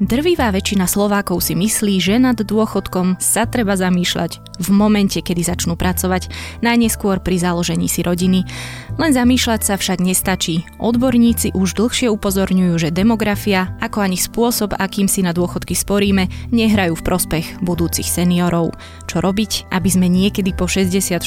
Drvivá 0.00 0.48
väčšina 0.48 0.88
Slovákov 0.88 1.44
si 1.44 1.52
myslí, 1.52 2.00
že 2.00 2.16
nad 2.16 2.32
dôchodkom 2.32 3.20
sa 3.20 3.44
treba 3.44 3.76
zamýšľať 3.76 4.40
v 4.56 4.68
momente, 4.72 5.20
kedy 5.20 5.44
začnú 5.44 5.76
pracovať, 5.76 6.32
najneskôr 6.64 7.20
pri 7.20 7.36
založení 7.36 7.84
si 7.84 8.00
rodiny. 8.00 8.48
Len 8.96 9.12
zamýšľať 9.12 9.60
sa 9.60 9.76
však 9.76 10.00
nestačí. 10.00 10.64
Odborníci 10.80 11.52
už 11.52 11.76
dlhšie 11.76 12.08
upozorňujú, 12.16 12.80
že 12.80 12.96
demografia, 12.96 13.76
ako 13.84 14.00
ani 14.00 14.16
spôsob, 14.16 14.72
akým 14.72 15.04
si 15.04 15.20
na 15.20 15.36
dôchodky 15.36 15.76
sporíme, 15.76 16.32
nehrajú 16.48 16.96
v 16.96 17.04
prospech 17.04 17.60
budúcich 17.60 18.08
seniorov. 18.08 18.72
Čo 19.04 19.20
robiť, 19.20 19.68
aby 19.68 19.88
sme 19.92 20.08
niekedy 20.08 20.56
po 20.56 20.64
64 20.64 21.20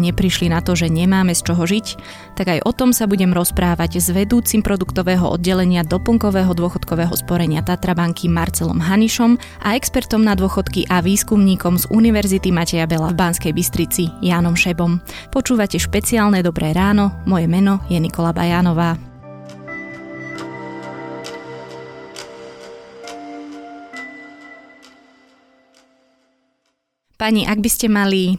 neprišli 0.00 0.48
na 0.48 0.64
to, 0.64 0.72
že 0.72 0.88
nemáme 0.88 1.36
z 1.36 1.44
čoho 1.44 1.64
žiť? 1.68 1.86
Tak 2.40 2.46
aj 2.56 2.60
o 2.64 2.72
tom 2.72 2.96
sa 2.96 3.04
budem 3.04 3.36
rozprávať 3.36 4.00
s 4.00 4.08
vedúcim 4.08 4.64
produktového 4.64 5.28
oddelenia 5.28 5.84
doplnkového 5.84 6.56
dôchodkového 6.56 7.12
sporenia 7.20 7.60
Tatrabank 7.60 8.13
banky 8.14 8.30
Marcelom 8.30 8.78
Hanišom 8.78 9.34
a 9.66 9.74
expertom 9.74 10.22
na 10.22 10.38
dôchodky 10.38 10.86
a 10.86 11.02
výskumníkom 11.02 11.74
z 11.82 11.90
Univerzity 11.90 12.54
Mateja 12.54 12.86
Bela 12.86 13.10
v 13.10 13.18
Banskej 13.18 13.50
Bystrici 13.50 14.06
Jánom 14.22 14.54
Šebom. 14.54 15.02
Počúvate 15.34 15.82
špeciálne 15.82 16.38
Dobré 16.38 16.70
ráno, 16.70 17.10
moje 17.26 17.50
meno 17.50 17.82
je 17.90 17.98
Nikola 17.98 18.30
Bajánová. 18.30 18.94
Pani, 27.18 27.42
ak 27.50 27.58
by 27.58 27.66
ste 27.66 27.90
mali 27.90 28.38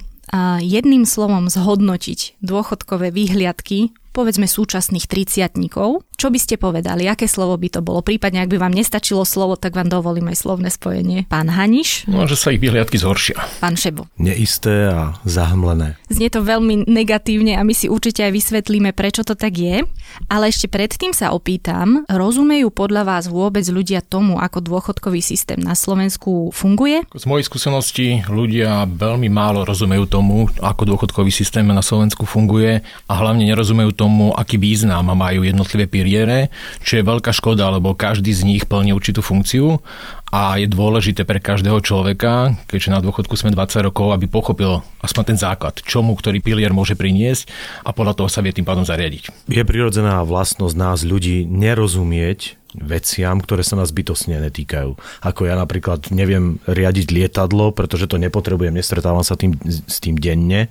jedným 0.64 1.04
slovom 1.04 1.52
zhodnotiť 1.52 2.40
dôchodkové 2.40 3.12
výhliadky 3.12 3.92
povedzme 4.16 4.48
súčasných 4.48 5.12
triciatníkov. 5.12 6.08
Čo 6.16 6.32
by 6.32 6.40
ste 6.40 6.56
povedali? 6.56 7.12
Aké 7.12 7.28
slovo 7.28 7.60
by 7.60 7.68
to 7.68 7.82
bolo? 7.84 8.00
Prípadne, 8.00 8.40
ak 8.40 8.52
by 8.52 8.58
vám 8.58 8.74
nestačilo 8.74 9.28
slovo, 9.28 9.60
tak 9.60 9.76
vám 9.76 9.92
dovolím 9.92 10.32
aj 10.32 10.48
slovné 10.48 10.72
spojenie. 10.72 11.28
Pán 11.28 11.52
Haniš? 11.52 12.08
No, 12.08 12.24
že 12.24 12.40
sa 12.40 12.56
ich 12.56 12.64
vyhliadky 12.64 12.96
zhoršia. 12.96 13.36
Pán 13.60 13.76
Šebo? 13.76 14.08
Neisté 14.16 14.88
a 14.88 15.20
zahmlené. 15.28 16.00
Znie 16.08 16.32
to 16.32 16.40
veľmi 16.40 16.88
negatívne 16.88 17.60
a 17.60 17.62
my 17.68 17.76
si 17.76 17.92
určite 17.92 18.24
aj 18.24 18.32
vysvetlíme, 18.32 18.96
prečo 18.96 19.28
to 19.28 19.36
tak 19.36 19.60
je. 19.60 19.84
Ale 20.32 20.48
ešte 20.48 20.72
predtým 20.72 21.12
sa 21.12 21.36
opýtam, 21.36 22.08
rozumejú 22.08 22.72
podľa 22.72 23.04
vás 23.04 23.24
vôbec 23.28 23.68
ľudia 23.68 24.00
tomu, 24.00 24.40
ako 24.40 24.64
dôchodkový 24.64 25.20
systém 25.20 25.60
na 25.60 25.76
Slovensku 25.76 26.56
funguje? 26.56 27.04
Z 27.12 27.28
mojej 27.28 27.44
skúsenosti 27.44 28.08
ľudia 28.32 28.88
veľmi 28.88 29.28
málo 29.28 29.68
rozumejú 29.68 30.08
tomu, 30.08 30.48
ako 30.64 30.88
dôchodkový 30.88 31.30
systém 31.30 31.68
na 31.68 31.84
Slovensku 31.84 32.24
funguje 32.24 32.80
a 33.12 33.14
hlavne 33.14 33.44
nerozumejú 33.44 33.92
tomu, 33.92 34.32
aký 34.32 34.56
význam 34.56 35.12
majú 35.12 35.44
jednotlivé 35.44 35.86
piliere, 36.06 36.54
čo 36.86 37.02
je 37.02 37.04
veľká 37.04 37.34
škoda, 37.34 37.74
lebo 37.74 37.98
každý 37.98 38.30
z 38.30 38.46
nich 38.46 38.70
plní 38.70 38.94
určitú 38.94 39.26
funkciu 39.26 39.82
a 40.30 40.62
je 40.62 40.70
dôležité 40.70 41.26
pre 41.26 41.42
každého 41.42 41.82
človeka, 41.82 42.54
keďže 42.70 42.94
na 42.94 43.02
dôchodku 43.02 43.34
sme 43.34 43.50
20 43.50 43.90
rokov, 43.90 44.14
aby 44.14 44.30
pochopil 44.30 44.86
aspoň 45.02 45.34
ten 45.34 45.38
základ, 45.42 45.82
čo 45.82 46.06
mu 46.06 46.14
ktorý 46.14 46.46
pilier 46.46 46.70
môže 46.70 46.94
priniesť 46.94 47.50
a 47.82 47.90
podľa 47.90 48.14
toho 48.22 48.30
sa 48.30 48.46
vie 48.46 48.54
tým 48.54 48.70
pádom 48.70 48.86
zariadiť. 48.86 49.50
Je 49.50 49.64
prirodzená 49.66 50.22
vlastnosť 50.22 50.76
nás 50.78 51.02
ľudí 51.02 51.50
nerozumieť 51.50 52.62
veciam, 52.76 53.40
ktoré 53.40 53.64
sa 53.64 53.80
nás 53.80 53.96
bytosne 53.96 54.36
netýkajú. 54.44 55.00
Ako 55.24 55.42
ja 55.48 55.56
napríklad 55.56 56.12
neviem 56.12 56.60
riadiť 56.68 57.08
lietadlo, 57.16 57.72
pretože 57.72 58.12
to 58.12 58.20
nepotrebujem, 58.20 58.76
nestretávam 58.76 59.24
sa 59.24 59.40
tým, 59.40 59.56
s 59.64 60.04
tým 60.04 60.20
denne, 60.20 60.68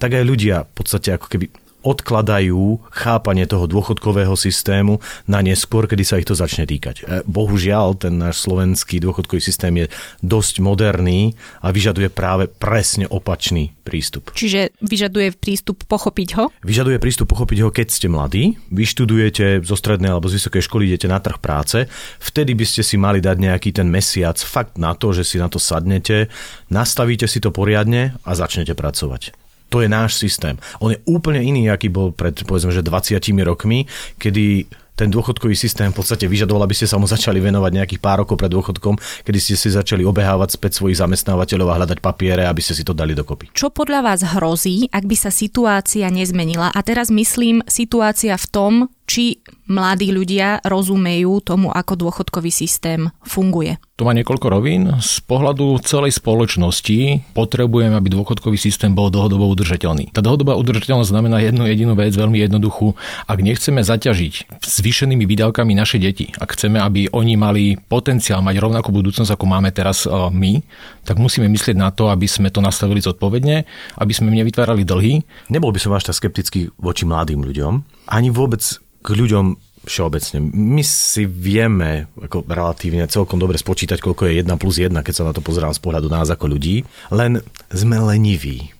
tak 0.00 0.16
aj 0.16 0.24
ľudia 0.24 0.64
v 0.64 0.72
podstate 0.72 1.12
ako 1.12 1.28
keby 1.28 1.52
odkladajú 1.82 2.78
chápanie 2.90 3.44
toho 3.46 3.66
dôchodkového 3.66 4.34
systému 4.38 5.02
na 5.26 5.42
neskôr, 5.42 5.90
kedy 5.90 6.02
sa 6.06 6.18
ich 6.18 6.26
to 6.26 6.38
začne 6.38 6.64
týkať. 6.66 6.96
E, 7.02 7.26
bohužiaľ, 7.26 7.98
ten 7.98 8.16
náš 8.16 8.42
slovenský 8.46 9.02
dôchodkový 9.02 9.42
systém 9.42 9.74
je 9.82 9.86
dosť 10.22 10.62
moderný 10.62 11.34
a 11.60 11.74
vyžaduje 11.74 12.08
práve 12.08 12.46
presne 12.46 13.10
opačný 13.10 13.74
prístup. 13.82 14.30
Čiže 14.32 14.72
vyžaduje 14.78 15.34
prístup 15.34 15.82
pochopiť 15.90 16.28
ho? 16.38 16.44
Vyžaduje 16.62 17.02
prístup 17.02 17.28
pochopiť 17.34 17.58
ho, 17.66 17.68
keď 17.74 17.86
ste 17.90 18.06
mladí, 18.06 18.56
vyštudujete 18.70 19.66
zo 19.66 19.76
strednej 19.76 20.14
alebo 20.14 20.30
z 20.30 20.38
vysokej 20.38 20.62
školy, 20.64 20.86
idete 20.86 21.10
na 21.10 21.18
trh 21.18 21.42
práce, 21.42 21.90
vtedy 22.22 22.54
by 22.54 22.64
ste 22.64 22.86
si 22.86 22.96
mali 22.96 23.18
dať 23.18 23.36
nejaký 23.36 23.74
ten 23.74 23.90
mesiac 23.90 24.38
fakt 24.38 24.78
na 24.78 24.94
to, 24.94 25.10
že 25.10 25.26
si 25.26 25.36
na 25.42 25.50
to 25.50 25.58
sadnete, 25.58 26.30
nastavíte 26.70 27.26
si 27.26 27.42
to 27.42 27.50
poriadne 27.50 28.14
a 28.22 28.30
začnete 28.38 28.78
pracovať. 28.78 29.41
To 29.72 29.80
je 29.80 29.88
náš 29.88 30.20
systém. 30.20 30.60
On 30.84 30.92
je 30.92 31.00
úplne 31.08 31.40
iný, 31.40 31.72
aký 31.72 31.88
bol 31.88 32.12
pred, 32.12 32.36
povedzme, 32.44 32.68
že 32.68 32.84
20 32.84 33.16
rokmi, 33.48 33.88
kedy 34.20 34.68
ten 34.92 35.08
dôchodkový 35.08 35.56
systém 35.56 35.88
v 35.88 35.96
podstate 35.96 36.28
vyžadoval, 36.28 36.68
aby 36.68 36.76
ste 36.76 36.84
sa 36.84 37.00
mu 37.00 37.08
začali 37.08 37.40
venovať 37.40 37.72
nejakých 37.72 38.00
pár 38.04 38.22
rokov 38.22 38.36
pred 38.36 38.52
dôchodkom, 38.52 39.00
kedy 39.24 39.38
ste 39.40 39.54
si 39.56 39.72
začali 39.72 40.04
obehávať 40.04 40.60
späť 40.60 40.78
svojich 40.78 41.00
zamestnávateľov 41.00 41.68
a 41.72 41.78
hľadať 41.82 41.98
papiere, 42.04 42.44
aby 42.44 42.60
ste 42.60 42.76
si 42.76 42.84
to 42.84 42.92
dali 42.92 43.16
dokopy. 43.16 43.48
Čo 43.56 43.72
podľa 43.72 44.04
vás 44.04 44.20
hrozí, 44.36 44.92
ak 44.92 45.08
by 45.08 45.16
sa 45.16 45.32
situácia 45.32 46.12
nezmenila? 46.12 46.68
A 46.68 46.80
teraz 46.84 47.08
myslím 47.08 47.64
situácia 47.64 48.36
v 48.36 48.46
tom, 48.52 48.72
či 49.06 49.42
mladí 49.68 50.12
ľudia 50.12 50.60
rozumejú 50.62 51.40
tomu, 51.42 51.72
ako 51.72 51.96
dôchodkový 51.96 52.52
systém 52.52 53.08
funguje. 53.24 53.80
To 54.00 54.08
má 54.08 54.18
niekoľko 54.18 54.46
rovín. 54.50 54.90
Z 54.98 55.22
pohľadu 55.30 55.78
celej 55.86 56.18
spoločnosti 56.18 57.22
potrebujeme, 57.36 57.94
aby 57.94 58.10
dôchodkový 58.10 58.58
systém 58.58 58.90
bol 58.90 59.14
dlhodobo 59.14 59.46
udržateľný. 59.52 60.10
Tá 60.10 60.24
dlhodobá 60.24 60.58
udržateľnosť 60.58 61.12
znamená 61.12 61.38
jednu 61.38 61.70
jedinú 61.70 61.94
vec, 61.94 62.10
veľmi 62.10 62.42
jednoduchú. 62.42 62.98
Ak 63.30 63.38
nechceme 63.38 63.84
zaťažiť 63.84 64.58
zvýšenými 64.58 65.22
výdavkami 65.22 65.72
naše 65.78 66.02
deti, 66.02 66.34
ak 66.34 66.58
chceme, 66.58 66.82
aby 66.82 67.14
oni 67.14 67.34
mali 67.38 67.64
potenciál 67.78 68.42
mať 68.42 68.58
rovnakú 68.58 68.90
budúcnosť, 68.90 69.30
ako 69.30 69.46
máme 69.46 69.70
teraz 69.70 70.02
e, 70.02 70.10
my, 70.10 70.58
tak 71.06 71.22
musíme 71.22 71.46
myslieť 71.46 71.78
na 71.78 71.94
to, 71.94 72.10
aby 72.10 72.26
sme 72.26 72.50
to 72.50 72.58
nastavili 72.58 72.98
zodpovedne, 72.98 73.62
aby 74.02 74.12
sme 74.12 74.34
nevytvárali 74.34 74.82
dlhy. 74.82 75.22
Nebol 75.52 75.70
by 75.70 75.78
som 75.78 75.94
až 75.94 76.10
tak 76.10 76.18
skeptický 76.18 76.74
voči 76.80 77.06
mladým 77.06 77.44
ľuďom, 77.46 78.01
ani 78.06 78.30
vôbec 78.30 78.62
k 79.02 79.08
ľuďom 79.10 79.58
všeobecne. 79.82 80.38
My 80.54 80.82
si 80.86 81.26
vieme 81.26 82.06
ako 82.14 82.46
relatívne 82.46 83.10
celkom 83.10 83.42
dobre 83.42 83.58
spočítať, 83.58 83.98
koľko 83.98 84.30
je 84.30 84.46
1 84.46 84.62
plus 84.62 84.78
1, 84.78 84.94
keď 84.94 85.14
sa 85.14 85.26
na 85.26 85.34
to 85.34 85.42
pozerám 85.42 85.74
z 85.74 85.82
pohľadu 85.82 86.06
nás 86.06 86.30
ako 86.30 86.54
ľudí, 86.54 86.86
len 87.10 87.42
sme 87.74 87.98
leniví. 87.98 88.70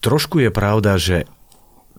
Trošku 0.00 0.40
je 0.40 0.48
pravda, 0.48 0.96
že 0.96 1.28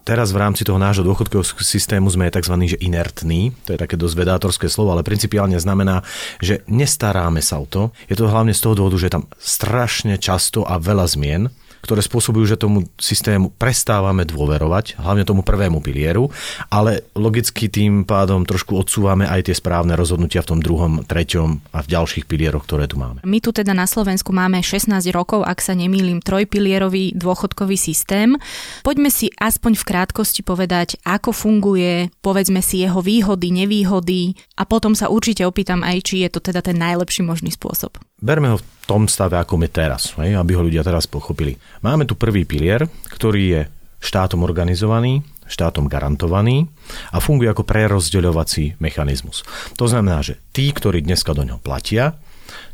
teraz 0.02 0.34
v 0.34 0.42
rámci 0.42 0.66
toho 0.66 0.82
nášho 0.82 1.06
dôchodkového 1.06 1.46
systému 1.62 2.10
sme 2.10 2.34
tzv. 2.34 2.56
Že 2.58 2.82
inertní, 2.82 3.54
to 3.68 3.78
je 3.78 3.82
také 3.82 3.94
dosť 4.00 4.16
vedátorské 4.18 4.66
slovo, 4.66 4.98
ale 4.98 5.06
principiálne 5.06 5.62
znamená, 5.62 6.02
že 6.42 6.66
nestaráme 6.66 7.46
sa 7.46 7.62
o 7.62 7.70
to. 7.70 7.94
Je 8.10 8.18
to 8.18 8.26
hlavne 8.26 8.56
z 8.56 8.62
toho 8.66 8.74
dôvodu, 8.74 8.98
že 8.98 9.14
je 9.14 9.16
tam 9.22 9.26
strašne 9.38 10.18
často 10.18 10.66
a 10.66 10.82
veľa 10.82 11.06
zmien 11.06 11.54
ktoré 11.82 12.04
spôsobujú, 12.04 12.46
že 12.46 12.60
tomu 12.60 12.88
systému 13.00 13.52
prestávame 13.56 14.28
dôverovať, 14.28 15.00
hlavne 15.00 15.24
tomu 15.24 15.42
prvému 15.42 15.80
pilieru, 15.80 16.32
ale 16.68 17.08
logicky 17.16 17.72
tým 17.72 18.04
pádom 18.04 18.44
trošku 18.44 18.76
odsúvame 18.76 19.28
aj 19.28 19.52
tie 19.52 19.56
správne 19.56 19.96
rozhodnutia 19.96 20.44
v 20.44 20.50
tom 20.56 20.60
druhom, 20.60 21.04
treťom 21.06 21.74
a 21.76 21.80
v 21.84 21.88
ďalších 21.88 22.26
pilieroch, 22.28 22.66
ktoré 22.66 22.90
tu 22.90 23.00
máme. 23.00 23.24
My 23.24 23.40
tu 23.40 23.56
teda 23.56 23.72
na 23.72 23.88
Slovensku 23.88 24.36
máme 24.36 24.60
16 24.64 24.92
rokov, 25.16 25.44
ak 25.48 25.60
sa 25.64 25.78
nemýlim, 25.78 26.20
trojpilierový 26.20 27.16
dôchodkový 27.16 27.80
systém. 27.80 28.36
Poďme 28.84 29.10
si 29.14 29.32
aspoň 29.40 29.80
v 29.80 29.88
krátkosti 29.88 30.42
povedať, 30.44 31.00
ako 31.08 31.32
funguje, 31.32 32.12
povedzme 32.20 32.60
si 32.60 32.84
jeho 32.84 33.00
výhody, 33.00 33.54
nevýhody 33.54 34.36
a 34.60 34.68
potom 34.68 34.94
sa 34.94 35.08
určite 35.08 35.48
opýtam 35.48 35.82
aj, 35.86 36.04
či 36.04 36.26
je 36.28 36.30
to 36.30 36.40
teda 36.44 36.60
ten 36.60 36.78
najlepší 36.78 37.24
možný 37.24 37.54
spôsob. 37.54 38.09
Berme 38.20 38.52
ho 38.52 38.58
v 38.60 38.68
tom 38.84 39.08
stave, 39.08 39.40
ako 39.40 39.56
je 39.64 39.72
teraz, 39.72 40.14
aby 40.20 40.52
ho 40.56 40.66
ľudia 40.66 40.84
teraz 40.84 41.08
pochopili. 41.08 41.56
Máme 41.80 42.04
tu 42.04 42.20
prvý 42.20 42.44
pilier, 42.44 42.84
ktorý 43.08 43.44
je 43.48 43.62
štátom 44.00 44.44
organizovaný, 44.44 45.24
štátom 45.48 45.88
garantovaný 45.88 46.68
a 47.12 47.24
funguje 47.24 47.50
ako 47.50 47.64
prerozdeľovací 47.64 48.80
mechanizmus. 48.84 49.48
To 49.80 49.88
znamená, 49.88 50.22
že 50.22 50.38
tí, 50.52 50.70
ktorí 50.70 51.02
dneska 51.04 51.32
do 51.32 51.48
ňoho 51.48 51.64
platia, 51.64 52.20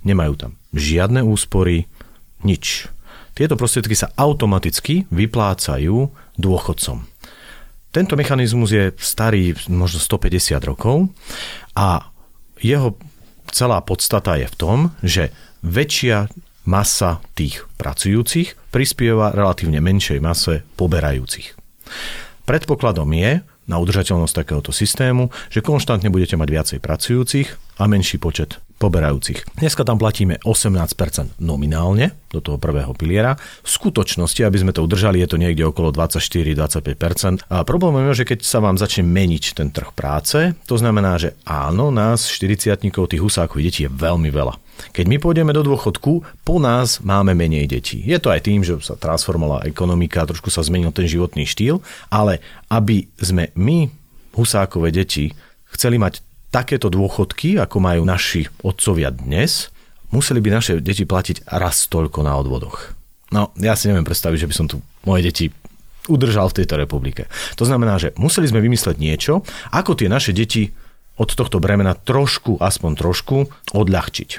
nemajú 0.02 0.34
tam 0.36 0.52
žiadne 0.76 1.22
úspory, 1.24 1.88
nič. 2.46 2.90
Tieto 3.36 3.60
prostriedky 3.60 3.96
sa 3.96 4.12
automaticky 4.16 5.08
vyplácajú 5.12 6.10
dôchodcom. 6.40 7.04
Tento 7.92 8.14
mechanizmus 8.20 8.76
je 8.76 8.92
starý 9.00 9.56
možno 9.72 10.00
150 10.04 10.60
rokov 10.68 11.12
a 11.76 12.12
jeho 12.60 13.00
celá 13.52 13.82
podstata 13.82 14.38
je 14.40 14.48
v 14.50 14.56
tom, 14.56 14.80
že 15.02 15.34
väčšia 15.66 16.30
masa 16.66 17.22
tých 17.38 17.64
pracujúcich 17.78 18.58
prispieva 18.74 19.32
relatívne 19.32 19.80
menšej 19.80 20.20
mase 20.20 20.66
poberajúcich. 20.76 21.54
Predpokladom 22.46 23.10
je 23.14 23.42
na 23.66 23.82
udržateľnosť 23.82 24.46
takéhoto 24.46 24.70
systému, 24.70 25.34
že 25.50 25.66
konštantne 25.66 26.14
budete 26.14 26.38
mať 26.38 26.50
viacej 26.50 26.80
pracujúcich 26.82 27.48
a 27.82 27.90
menší 27.90 28.22
počet 28.22 28.62
poberajúcich. 28.76 29.56
Dneska 29.56 29.88
tam 29.88 29.96
platíme 29.96 30.40
18% 30.44 31.40
nominálne 31.40 32.12
do 32.30 32.44
toho 32.44 32.60
prvého 32.60 32.92
piliera. 32.92 33.40
V 33.64 33.70
skutočnosti, 33.70 34.44
aby 34.44 34.58
sme 34.60 34.76
to 34.76 34.84
udržali, 34.84 35.24
je 35.24 35.30
to 35.32 35.40
niekde 35.40 35.64
okolo 35.64 35.96
24-25%. 35.96 37.48
A 37.48 37.64
problém 37.64 38.12
je, 38.12 38.24
že 38.24 38.28
keď 38.36 38.40
sa 38.44 38.60
vám 38.60 38.76
začne 38.76 39.08
meniť 39.08 39.56
ten 39.56 39.72
trh 39.72 39.96
práce, 39.96 40.52
to 40.68 40.76
znamená, 40.76 41.16
že 41.16 41.40
áno, 41.48 41.90
nás 41.90 42.28
40 42.28 42.76
tých 42.84 43.22
husákov 43.24 43.64
detí 43.64 43.88
je 43.88 43.92
veľmi 43.92 44.28
veľa. 44.28 44.60
Keď 44.92 45.06
my 45.08 45.18
pôjdeme 45.24 45.56
do 45.56 45.64
dôchodku, 45.64 46.44
po 46.44 46.56
nás 46.60 47.00
máme 47.00 47.32
menej 47.32 47.72
detí. 47.72 48.04
Je 48.04 48.20
to 48.20 48.28
aj 48.28 48.44
tým, 48.44 48.60
že 48.60 48.76
sa 48.84 49.00
transformovala 49.00 49.64
ekonomika, 49.64 50.28
trošku 50.28 50.52
sa 50.52 50.60
zmenil 50.68 50.92
ten 50.92 51.08
životný 51.08 51.48
štýl, 51.48 51.80
ale 52.12 52.44
aby 52.68 53.08
sme 53.16 53.56
my, 53.56 53.88
husákové 54.36 54.92
deti, 54.92 55.32
chceli 55.72 55.96
mať 55.96 56.20
takéto 56.56 56.88
dôchodky, 56.88 57.60
ako 57.60 57.84
majú 57.84 58.08
naši 58.08 58.48
otcovia 58.64 59.12
dnes, 59.12 59.76
museli 60.16 60.40
by 60.40 60.50
naše 60.56 60.80
deti 60.80 61.04
platiť 61.04 61.52
raz 61.52 61.92
toľko 61.92 62.24
na 62.24 62.40
odvodoch. 62.40 62.96
No, 63.36 63.52
ja 63.60 63.76
si 63.76 63.92
neviem 63.92 64.08
predstaviť, 64.08 64.48
že 64.48 64.50
by 64.50 64.56
som 64.56 64.68
tu 64.72 64.80
moje 65.04 65.28
deti 65.28 65.46
udržal 66.08 66.48
v 66.48 66.64
tejto 66.64 66.80
republike. 66.80 67.28
To 67.60 67.68
znamená, 67.68 68.00
že 68.00 68.16
museli 68.16 68.48
sme 68.48 68.64
vymysleť 68.64 68.96
niečo, 68.96 69.44
ako 69.76 70.00
tie 70.00 70.08
naše 70.08 70.32
deti 70.32 70.72
od 71.20 71.28
tohto 71.28 71.60
bremena 71.60 71.92
trošku, 71.92 72.64
aspoň 72.64 72.92
trošku, 72.96 73.52
odľahčiť. 73.76 74.30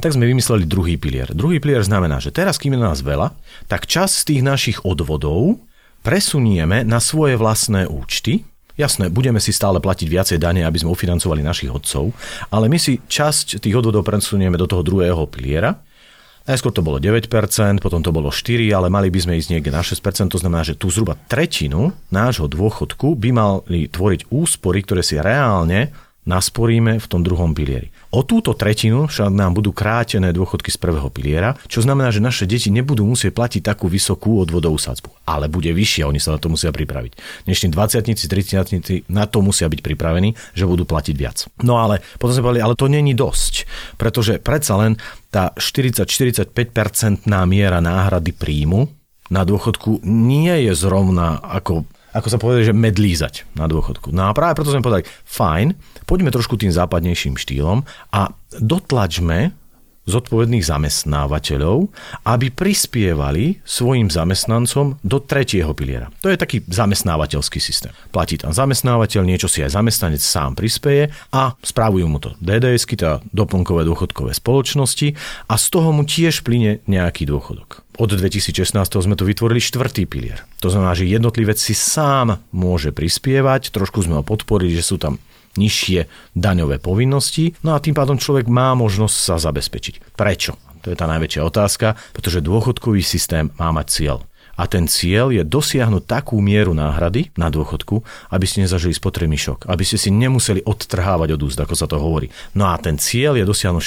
Tak 0.00 0.12
sme 0.12 0.28
vymysleli 0.28 0.68
druhý 0.68 1.00
pilier. 1.00 1.32
Druhý 1.32 1.60
pilier 1.60 1.84
znamená, 1.84 2.20
že 2.20 2.32
teraz, 2.32 2.60
kým 2.60 2.76
je 2.76 2.84
nás 2.84 3.00
veľa, 3.00 3.32
tak 3.68 3.88
čas 3.88 4.24
z 4.24 4.34
tých 4.34 4.42
našich 4.44 4.78
odvodov 4.84 5.60
presunieme 6.04 6.84
na 6.84 7.00
svoje 7.00 7.36
vlastné 7.36 7.88
účty 7.88 8.44
Jasné, 8.72 9.12
budeme 9.12 9.36
si 9.36 9.52
stále 9.52 9.78
platiť 9.78 10.08
viacej 10.08 10.38
dane, 10.40 10.64
aby 10.64 10.80
sme 10.80 10.92
ufinancovali 10.96 11.44
našich 11.44 11.68
odcov, 11.68 12.16
ale 12.48 12.72
my 12.72 12.80
si 12.80 12.96
časť 13.04 13.60
tých 13.60 13.76
odvodov 13.76 14.04
presunieme 14.04 14.56
do 14.56 14.64
toho 14.64 14.80
druhého 14.80 15.28
piliera. 15.28 15.76
Najskôr 16.42 16.74
to 16.74 16.82
bolo 16.82 16.98
9%, 16.98 17.30
potom 17.78 18.02
to 18.02 18.10
bolo 18.10 18.32
4%, 18.32 18.74
ale 18.74 18.90
mali 18.90 19.14
by 19.14 19.20
sme 19.22 19.38
ísť 19.38 19.48
niekde 19.54 19.70
na 19.70 19.84
6%, 19.84 20.26
to 20.26 20.40
znamená, 20.40 20.66
že 20.66 20.74
tu 20.74 20.90
zhruba 20.90 21.14
tretinu 21.14 21.94
nášho 22.10 22.50
dôchodku 22.50 23.14
by 23.14 23.30
mali 23.30 23.86
tvoriť 23.86 24.26
úspory, 24.32 24.82
ktoré 24.82 25.06
si 25.06 25.20
reálne 25.20 25.94
nasporíme 26.26 26.98
v 26.98 27.06
tom 27.06 27.22
druhom 27.22 27.54
pilieri. 27.54 27.94
O 28.12 28.20
túto 28.28 28.52
tretinu 28.52 29.08
však 29.08 29.32
nám 29.32 29.56
budú 29.56 29.72
krátené 29.72 30.36
dôchodky 30.36 30.68
z 30.68 30.76
prvého 30.76 31.08
piliera, 31.08 31.56
čo 31.64 31.80
znamená, 31.80 32.12
že 32.12 32.20
naše 32.20 32.44
deti 32.44 32.68
nebudú 32.68 33.08
musieť 33.08 33.32
platiť 33.32 33.64
takú 33.64 33.88
vysokú 33.88 34.36
odvodovú 34.44 34.76
sadzbu, 34.76 35.24
ale 35.24 35.48
bude 35.48 35.72
vyššia, 35.72 36.04
oni 36.04 36.20
sa 36.20 36.36
na 36.36 36.38
to 36.38 36.52
musia 36.52 36.68
pripraviť. 36.76 37.16
Dnešní 37.48 37.72
20 37.72 38.04
30 38.04 39.08
na 39.08 39.24
to 39.24 39.40
musia 39.40 39.64
byť 39.64 39.80
pripravení, 39.80 40.36
že 40.52 40.68
budú 40.68 40.84
platiť 40.84 41.14
viac. 41.16 41.48
No 41.64 41.80
ale 41.80 42.04
potom 42.20 42.36
sme 42.36 42.52
povedali, 42.52 42.60
ale 42.60 42.76
to 42.76 42.92
není 42.92 43.16
dosť, 43.16 43.64
pretože 43.96 44.36
predsa 44.44 44.76
len 44.76 45.00
tá 45.32 45.56
40-45% 45.56 46.52
miera 47.48 47.80
náhrady 47.80 48.36
príjmu 48.36 48.92
na 49.32 49.48
dôchodku 49.48 50.04
nie 50.04 50.52
je 50.68 50.76
zrovna 50.76 51.40
ako 51.40 51.88
ako 52.12 52.28
sa 52.28 52.40
povedali, 52.40 52.68
že 52.68 52.76
medlízať 52.76 53.56
na 53.56 53.64
dôchodku. 53.64 54.12
No 54.12 54.28
a 54.28 54.36
práve 54.36 54.60
preto 54.60 54.72
sme 54.72 54.84
povedali, 54.84 55.08
fajn, 55.08 55.74
poďme 56.04 56.28
trošku 56.28 56.60
tým 56.60 56.72
západnejším 56.72 57.40
štýlom 57.40 57.84
a 58.12 58.32
dotlačme 58.60 59.61
zodpovedných 60.02 60.66
zamestnávateľov, 60.66 61.86
aby 62.26 62.46
prispievali 62.50 63.62
svojim 63.62 64.10
zamestnancom 64.10 64.98
do 65.02 65.18
tretieho 65.22 65.70
piliera. 65.72 66.10
To 66.26 66.30
je 66.30 66.38
taký 66.38 66.66
zamestnávateľský 66.66 67.62
systém. 67.62 67.94
Platí 68.10 68.38
tam 68.38 68.50
zamestnávateľ, 68.50 69.22
niečo 69.22 69.46
si 69.46 69.62
aj 69.62 69.78
zamestnanec 69.78 70.22
sám 70.22 70.58
prispieje 70.58 71.14
a 71.30 71.54
správujú 71.62 72.06
mu 72.10 72.18
to 72.18 72.34
DDS, 72.42 72.84
teda 72.88 73.22
doplnkové 73.30 73.86
dôchodkové 73.86 74.34
spoločnosti 74.34 75.14
a 75.46 75.54
z 75.54 75.66
toho 75.70 75.94
mu 75.94 76.02
tiež 76.02 76.42
plyne 76.42 76.82
nejaký 76.90 77.24
dôchodok. 77.24 77.86
Od 78.00 78.08
2016 78.08 78.72
sme 78.88 79.14
tu 79.14 79.28
vytvorili 79.28 79.60
štvrtý 79.60 80.08
pilier. 80.08 80.42
To 80.64 80.72
znamená, 80.72 80.96
že 80.96 81.04
jednotlivec 81.04 81.60
si 81.60 81.76
sám 81.76 82.40
môže 82.48 82.88
prispievať, 82.88 83.68
trošku 83.68 84.00
sme 84.00 84.20
ho 84.20 84.24
podporili, 84.24 84.72
že 84.72 84.82
sú 84.82 84.96
tam 84.96 85.20
nižšie 85.56 86.08
daňové 86.36 86.78
povinnosti, 86.78 87.56
no 87.64 87.76
a 87.76 87.82
tým 87.82 87.96
pádom 87.96 88.16
človek 88.20 88.48
má 88.48 88.72
možnosť 88.76 89.16
sa 89.16 89.36
zabezpečiť. 89.40 90.16
Prečo? 90.16 90.56
To 90.82 90.90
je 90.90 90.98
tá 90.98 91.06
najväčšia 91.06 91.42
otázka, 91.46 91.94
pretože 92.10 92.42
dôchodkový 92.42 93.06
systém 93.06 93.54
má 93.54 93.70
mať 93.70 93.86
cieľ. 93.88 94.18
A 94.52 94.68
ten 94.68 94.84
cieľ 94.84 95.32
je 95.32 95.40
dosiahnuť 95.42 96.04
takú 96.04 96.36
mieru 96.44 96.76
náhrady 96.76 97.32
na 97.40 97.48
dôchodku, 97.48 98.04
aby 98.28 98.44
ste 98.44 98.68
nezažili 98.68 98.92
spotrebný 98.92 99.40
šok, 99.40 99.64
aby 99.64 99.80
ste 99.80 99.96
si 99.96 100.12
nemuseli 100.12 100.60
odtrhávať 100.68 101.34
od 101.34 101.40
úst, 101.40 101.56
ako 101.56 101.72
sa 101.72 101.88
to 101.88 101.96
hovorí. 101.96 102.28
No 102.52 102.68
a 102.68 102.76
ten 102.76 103.00
cieľ 103.00 103.40
je 103.40 103.48
dosiahnuť 103.48 103.80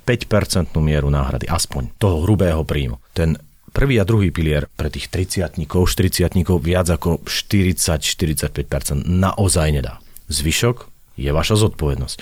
65% 0.00 0.72
mieru 0.80 1.12
náhrady, 1.12 1.44
aspoň 1.52 1.92
toho 2.00 2.24
hrubého 2.24 2.64
príjmu. 2.64 2.96
Ten 3.12 3.36
prvý 3.76 4.00
a 4.00 4.08
druhý 4.08 4.32
pilier 4.32 4.64
pre 4.72 4.88
tých 4.88 5.12
30 5.12 5.52
40 5.52 6.32
viac 6.64 6.88
ako 6.88 7.20
40-45% 7.28 9.04
naozaj 9.04 9.68
nedá. 9.68 10.00
Zvyšok 10.32 10.95
je 11.16 11.32
vaša 11.32 11.56
zodpovednosť. 11.56 12.16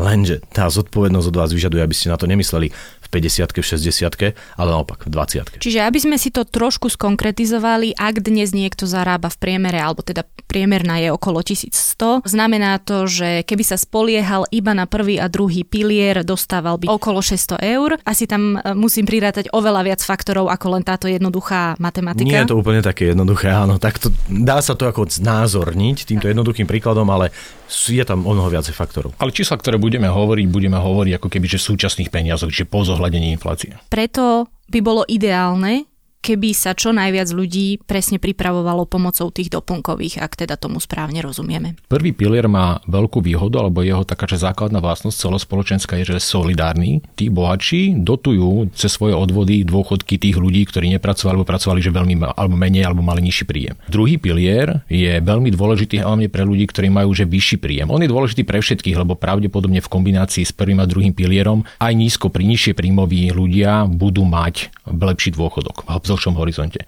Lenže 0.00 0.40
tá 0.50 0.66
zodpovednosť 0.72 1.28
od 1.28 1.36
vás 1.36 1.50
vyžaduje, 1.52 1.84
aby 1.84 1.94
ste 1.94 2.08
na 2.08 2.16
to 2.16 2.24
nemysleli 2.24 2.72
v 3.08 3.24
50 3.24 3.56
v 3.56 3.64
60 3.64 4.36
ale 4.60 4.68
naopak 4.68 5.08
v 5.08 5.10
20 5.16 5.64
Čiže 5.64 5.80
aby 5.80 5.98
sme 5.98 6.20
si 6.20 6.28
to 6.28 6.44
trošku 6.44 6.92
skonkretizovali, 6.92 7.96
ak 7.96 8.20
dnes 8.20 8.52
niekto 8.52 8.84
zarába 8.84 9.32
v 9.32 9.40
priemere, 9.40 9.80
alebo 9.80 10.04
teda 10.04 10.28
priemerná 10.44 11.00
je 11.00 11.08
okolo 11.08 11.40
1100, 11.40 12.28
znamená 12.28 12.76
to, 12.84 13.08
že 13.08 13.48
keby 13.48 13.64
sa 13.64 13.80
spoliehal 13.80 14.44
iba 14.52 14.76
na 14.76 14.84
prvý 14.84 15.16
a 15.16 15.32
druhý 15.32 15.64
pilier, 15.64 16.20
dostával 16.20 16.76
by 16.76 16.92
okolo 16.92 17.24
600 17.24 17.60
eur. 17.64 17.96
Asi 18.04 18.28
tam 18.28 18.56
e, 18.56 18.76
musím 18.76 19.08
prirátať 19.08 19.48
oveľa 19.52 19.80
viac 19.88 20.00
faktorov 20.04 20.52
ako 20.52 20.66
len 20.78 20.82
táto 20.84 21.08
jednoduchá 21.08 21.80
matematika. 21.80 22.28
Nie 22.28 22.44
je 22.44 22.52
to 22.52 22.60
úplne 22.60 22.84
také 22.84 23.12
jednoduché, 23.12 23.48
áno. 23.48 23.80
Tak 23.80 24.00
to, 24.00 24.12
dá 24.28 24.60
sa 24.60 24.76
to 24.76 24.84
ako 24.88 25.08
znázorniť 25.08 26.04
týmto 26.08 26.28
jednoduchým 26.28 26.68
príkladom, 26.68 27.08
ale 27.08 27.32
je 27.68 28.04
tam 28.04 28.24
o 28.24 28.32
mnoho 28.32 28.48
viacej 28.48 28.72
faktorov. 28.72 29.12
Ale 29.20 29.32
čísla, 29.32 29.60
ktoré 29.60 29.76
budeme 29.76 30.08
hovoriť, 30.08 30.46
budeme 30.48 30.80
hovoriť 30.80 31.20
ako 31.20 31.28
keby 31.28 31.46
že 31.48 31.60
súčasných 31.60 32.08
peniazov, 32.08 32.48
čiže 32.48 32.68
po 32.68 32.80
zohľadení 32.98 33.32
inflácie. 33.38 33.78
Preto 33.88 34.50
by 34.68 34.78
bolo 34.82 35.02
ideálne, 35.08 35.87
keby 36.20 36.50
sa 36.52 36.74
čo 36.74 36.90
najviac 36.90 37.30
ľudí 37.30 37.80
presne 37.86 38.18
pripravovalo 38.18 38.84
pomocou 38.84 39.30
tých 39.30 39.52
doplnkových, 39.52 40.20
ak 40.20 40.44
teda 40.44 40.58
tomu 40.58 40.82
správne 40.82 41.22
rozumieme. 41.22 41.78
Prvý 41.86 42.12
pilier 42.12 42.50
má 42.50 42.82
veľkú 42.86 43.22
výhodu, 43.22 43.62
alebo 43.62 43.84
jeho 43.84 44.02
taká 44.02 44.28
že 44.28 44.40
základná 44.40 44.82
vlastnosť 44.82 45.16
celospoločenská 45.16 45.96
je, 46.02 46.14
že 46.14 46.14
je 46.18 46.22
solidárny. 46.22 47.00
Tí 47.16 47.32
bohatší 47.32 48.02
dotujú 48.02 48.74
cez 48.76 48.92
svoje 48.92 49.16
odvody 49.16 49.64
dôchodky 49.64 50.20
tých 50.20 50.36
ľudí, 50.36 50.68
ktorí 50.68 50.92
nepracovali 50.98 51.38
alebo 51.38 51.48
pracovali 51.48 51.80
že 51.80 51.94
veľmi 51.94 52.14
alebo 52.34 52.56
menej 52.58 52.84
alebo 52.84 53.00
mali 53.00 53.24
nižší 53.24 53.44
príjem. 53.48 53.76
Druhý 53.88 54.18
pilier 54.20 54.82
je 54.90 55.20
veľmi 55.22 55.48
dôležitý 55.54 56.02
hlavne 56.02 56.28
pre 56.28 56.44
ľudí, 56.44 56.68
ktorí 56.68 56.92
majú 56.92 57.14
že 57.14 57.24
vyšší 57.24 57.56
príjem. 57.62 57.88
On 57.88 58.00
je 58.02 58.10
dôležitý 58.10 58.42
pre 58.44 58.60
všetkých, 58.60 58.96
lebo 59.00 59.16
pravdepodobne 59.16 59.80
v 59.80 59.88
kombinácii 59.88 60.44
s 60.44 60.52
prvým 60.52 60.82
a 60.82 60.86
druhým 60.88 61.14
pilierom 61.14 61.64
aj 61.80 61.92
nízko 61.94 62.28
pri 62.28 62.44
nižšie 62.44 62.74
príjmoví 62.74 63.30
ľudia 63.32 63.86
budú 63.88 64.26
mať 64.28 64.72
lepší 64.88 65.32
dôchodok 65.36 65.88
dlhšom 66.08 66.34
horizonte. 66.40 66.82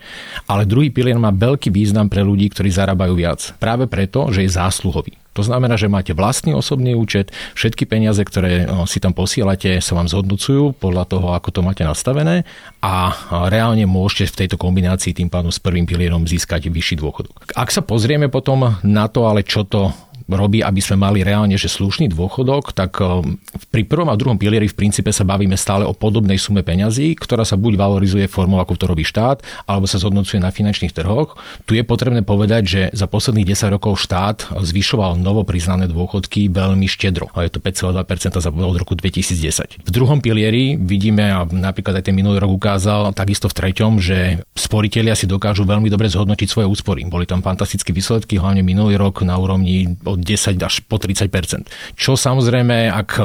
Ale 0.48 0.64
druhý 0.64 0.88
pilier 0.88 1.20
má 1.20 1.30
veľký 1.30 1.68
význam 1.68 2.08
pre 2.08 2.24
ľudí, 2.24 2.48
ktorí 2.48 2.72
zarábajú 2.72 3.14
viac. 3.14 3.52
Práve 3.60 3.86
preto, 3.86 4.32
že 4.32 4.42
je 4.42 4.50
zásluhový. 4.50 5.20
To 5.38 5.46
znamená, 5.46 5.78
že 5.78 5.86
máte 5.86 6.10
vlastný 6.10 6.58
osobný 6.58 6.98
účet, 6.98 7.30
všetky 7.54 7.86
peniaze, 7.86 8.18
ktoré 8.18 8.66
si 8.90 8.98
tam 8.98 9.14
posielate, 9.14 9.78
sa 9.78 9.94
vám 9.94 10.10
zhodnocujú 10.10 10.74
podľa 10.74 11.06
toho, 11.06 11.26
ako 11.38 11.48
to 11.54 11.60
máte 11.62 11.86
nastavené 11.86 12.42
a 12.82 13.14
reálne 13.46 13.86
môžete 13.86 14.34
v 14.34 14.38
tejto 14.44 14.58
kombinácii 14.58 15.14
tým 15.14 15.30
pádom 15.30 15.54
s 15.54 15.62
prvým 15.62 15.86
pilierom 15.86 16.26
získať 16.26 16.66
vyšší 16.66 16.98
dôchodok. 16.98 17.54
Ak 17.54 17.70
sa 17.70 17.78
pozrieme 17.78 18.26
potom 18.26 18.74
na 18.82 19.06
to, 19.06 19.30
ale 19.30 19.46
čo 19.46 19.62
to 19.62 19.94
robí, 20.32 20.62
aby 20.62 20.78
sme 20.78 21.00
mali 21.00 21.26
reálne 21.26 21.58
že 21.58 21.68
slušný 21.68 22.10
dôchodok, 22.14 22.72
tak 22.72 22.98
eh, 23.02 23.22
pri 23.68 23.82
prvom 23.84 24.08
a 24.08 24.16
druhom 24.16 24.38
pilieri 24.38 24.70
v 24.70 24.78
princípe 24.78 25.10
sa 25.10 25.26
bavíme 25.26 25.58
stále 25.58 25.82
o 25.84 25.92
podobnej 25.92 26.38
sume 26.38 26.62
peňazí, 26.64 27.18
ktorá 27.18 27.42
sa 27.42 27.58
buď 27.58 27.76
valorizuje 27.76 28.30
formou, 28.30 28.62
ako 28.62 28.78
to 28.78 28.84
robí 28.86 29.04
štát, 29.04 29.42
alebo 29.66 29.90
sa 29.90 29.98
zhodnocuje 29.98 30.38
na 30.38 30.54
finančných 30.54 30.94
trhoch. 30.94 31.34
Tu 31.66 31.76
je 31.76 31.84
potrebné 31.84 32.22
povedať, 32.22 32.62
že 32.64 32.80
za 32.94 33.10
posledných 33.10 33.52
10 33.52 33.74
rokov 33.74 33.98
štát 33.98 34.54
zvyšoval 34.54 35.18
novo 35.18 35.42
priznané 35.42 35.90
dôchodky 35.90 36.48
veľmi 36.48 36.86
štedro. 36.86 37.28
A 37.34 37.44
je 37.44 37.52
to 37.52 37.58
5,2% 37.58 38.38
za 38.38 38.50
od 38.50 38.76
roku 38.76 38.94
2010. 38.94 39.82
V 39.82 39.90
druhom 39.90 40.20
pilieri 40.20 40.76
vidíme, 40.76 41.32
a 41.32 41.48
napríklad 41.48 41.98
aj 41.98 42.12
ten 42.12 42.14
minulý 42.14 42.38
rok 42.38 42.52
ukázal, 42.52 43.16
takisto 43.16 43.48
v 43.48 43.56
treťom, 43.56 43.98
že 43.98 44.44
sporiteľia 44.54 45.16
si 45.16 45.24
dokážu 45.24 45.64
veľmi 45.64 45.88
dobre 45.88 46.06
zhodnotiť 46.12 46.48
svoje 46.48 46.66
úspory. 46.68 47.02
Boli 47.08 47.24
tam 47.24 47.40
fantastické 47.40 47.90
výsledky, 47.90 48.36
hlavne 48.36 48.60
minulý 48.60 49.00
rok 49.00 49.24
na 49.24 49.40
úrovni 49.40 49.96
od 50.04 50.19
10 50.20 50.60
až 50.60 50.74
po 50.84 51.00
30% 51.00 51.66
Čo 51.96 52.14
samozrejme, 52.14 52.92
ak 52.92 53.10
e, 53.16 53.22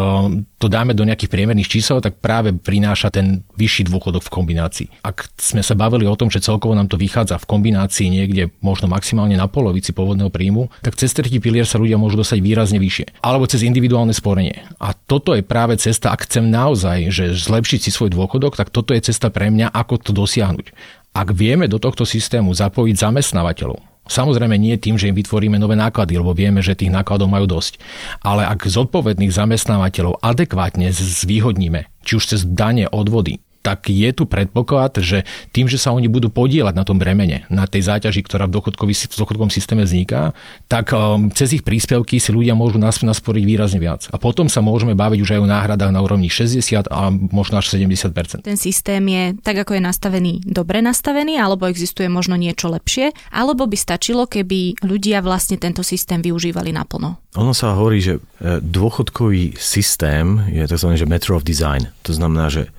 to 0.58 0.68
dáme 0.72 0.98
do 0.98 1.04
nejakých 1.06 1.30
priemerných 1.30 1.70
čísel, 1.70 2.02
tak 2.02 2.18
práve 2.24 2.56
prináša 2.56 3.12
ten 3.12 3.44
vyšší 3.60 3.92
dôchodok 3.92 4.26
v 4.26 4.34
kombinácii. 4.34 4.88
Ak 5.06 5.30
sme 5.38 5.62
sa 5.62 5.78
bavili 5.78 6.08
o 6.10 6.18
tom, 6.18 6.32
že 6.32 6.42
celkovo 6.42 6.74
nám 6.74 6.90
to 6.90 6.98
vychádza 6.98 7.38
v 7.38 7.46
kombinácii 7.46 8.08
niekde 8.10 8.50
možno 8.64 8.90
maximálne 8.90 9.36
na 9.38 9.46
polovici 9.46 9.94
pôvodného 9.94 10.32
príjmu, 10.32 10.72
tak 10.82 10.98
cez 10.98 11.14
tretí 11.14 11.38
pilier 11.38 11.68
sa 11.68 11.78
ľudia 11.78 12.00
môžu 12.00 12.20
dostať 12.20 12.40
výrazne 12.42 12.80
vyššie. 12.82 13.22
Alebo 13.22 13.46
cez 13.46 13.62
individuálne 13.62 14.16
sporenie. 14.16 14.66
A 14.82 14.96
toto 14.96 15.38
je 15.38 15.46
práve 15.46 15.78
cesta, 15.78 16.16
ak 16.16 16.26
chcem 16.26 16.48
naozaj 16.48 17.14
že 17.14 17.36
zlepšiť 17.36 17.80
si 17.86 17.90
svoj 17.94 18.12
dôchodok, 18.16 18.58
tak 18.58 18.74
toto 18.74 18.96
je 18.96 19.06
cesta 19.12 19.30
pre 19.30 19.52
mňa, 19.52 19.70
ako 19.72 20.02
to 20.02 20.12
dosiahnuť. 20.16 20.72
Ak 21.16 21.32
vieme 21.32 21.72
do 21.72 21.80
tohto 21.80 22.04
systému 22.04 22.52
zapojiť 22.52 22.96
zamestnávateľov, 23.00 23.95
Samozrejme 24.06 24.58
nie 24.58 24.78
tým, 24.78 24.98
že 24.98 25.10
im 25.10 25.18
vytvoríme 25.18 25.58
nové 25.58 25.74
náklady, 25.78 26.18
lebo 26.18 26.38
vieme, 26.38 26.62
že 26.62 26.78
tých 26.78 26.94
nákladov 26.94 27.30
majú 27.30 27.46
dosť. 27.50 27.82
Ale 28.22 28.46
ak 28.46 28.66
zodpovedných 28.66 29.34
zamestnávateľov 29.34 30.22
adekvátne 30.22 30.90
zvýhodníme, 30.94 31.90
či 32.06 32.12
už 32.18 32.24
cez 32.38 32.42
dane, 32.46 32.86
odvody, 32.90 33.45
tak 33.66 33.90
je 33.90 34.14
tu 34.14 34.30
predpoklad, 34.30 35.02
že 35.02 35.26
tým, 35.50 35.66
že 35.66 35.82
sa 35.82 35.90
oni 35.90 36.06
budú 36.06 36.30
podielať 36.30 36.78
na 36.78 36.86
tom 36.86 37.02
bremene, 37.02 37.50
na 37.50 37.66
tej 37.66 37.90
záťaži, 37.90 38.22
ktorá 38.22 38.46
v 38.46 38.62
dôchodkovom 38.62 39.50
systéme 39.50 39.82
vzniká, 39.82 40.38
tak 40.70 40.94
um, 40.94 41.34
cez 41.34 41.58
ich 41.58 41.66
príspevky 41.66 42.22
si 42.22 42.30
ľudia 42.30 42.54
môžu 42.54 42.78
nasporiť 42.78 43.42
výrazne 43.42 43.82
viac. 43.82 44.06
A 44.14 44.22
potom 44.22 44.46
sa 44.46 44.62
môžeme 44.62 44.94
baviť 44.94 45.20
už 45.26 45.30
aj 45.34 45.42
o 45.42 45.50
náhradách 45.50 45.90
na 45.90 46.06
úrovni 46.06 46.30
60 46.30 46.62
a 46.94 47.10
možno 47.10 47.58
až 47.58 47.74
70% 47.74 48.46
Ten 48.46 48.60
systém 48.62 49.02
je 49.10 49.24
tak, 49.42 49.58
ako 49.66 49.82
je 49.82 49.82
nastavený, 49.82 50.34
dobre 50.46 50.86
nastavený, 50.86 51.42
alebo 51.42 51.66
existuje 51.66 52.06
možno 52.06 52.38
niečo 52.38 52.70
lepšie, 52.70 53.18
alebo 53.34 53.66
by 53.66 53.78
stačilo, 53.80 54.30
keby 54.30 54.86
ľudia 54.86 55.26
vlastne 55.26 55.58
tento 55.58 55.82
systém 55.82 56.22
využívali 56.22 56.70
naplno. 56.70 57.18
Ono 57.36 57.52
sa 57.52 57.76
hovorí, 57.76 58.00
že 58.00 58.22
e, 58.40 58.62
dôchodkový 58.64 59.60
systém 59.60 60.40
je 60.54 60.64
tzv. 60.64 60.96
že 60.96 61.10
matter 61.10 61.36
of 61.36 61.44
design. 61.44 61.92
To 62.08 62.16
znamená, 62.16 62.48
že 62.48 62.72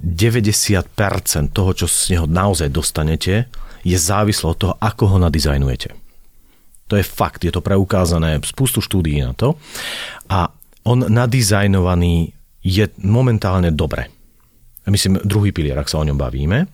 90% 0.00 1.52
toho, 1.52 1.70
čo 1.76 1.86
z 1.86 2.16
neho 2.16 2.26
naozaj 2.26 2.72
dostanete, 2.72 3.46
je 3.84 3.96
závislo 3.96 4.52
od 4.52 4.58
toho, 4.58 4.74
ako 4.80 5.16
ho 5.16 5.18
nadizajnujete. 5.20 5.92
To 6.90 6.98
je 6.98 7.04
fakt, 7.06 7.46
je 7.46 7.54
to 7.54 7.62
preukázané, 7.62 8.42
spustu 8.42 8.82
štúdií 8.82 9.22
na 9.22 9.36
to. 9.36 9.54
A 10.26 10.50
on 10.82 11.06
nadizajnovaný 11.06 12.34
je 12.64 12.84
momentálne 13.04 13.70
dobre. 13.70 14.10
Myslím, 14.88 15.22
druhý 15.22 15.54
pilier, 15.54 15.78
ak 15.78 15.86
sa 15.86 16.02
o 16.02 16.06
ňom 16.08 16.18
bavíme. 16.18 16.66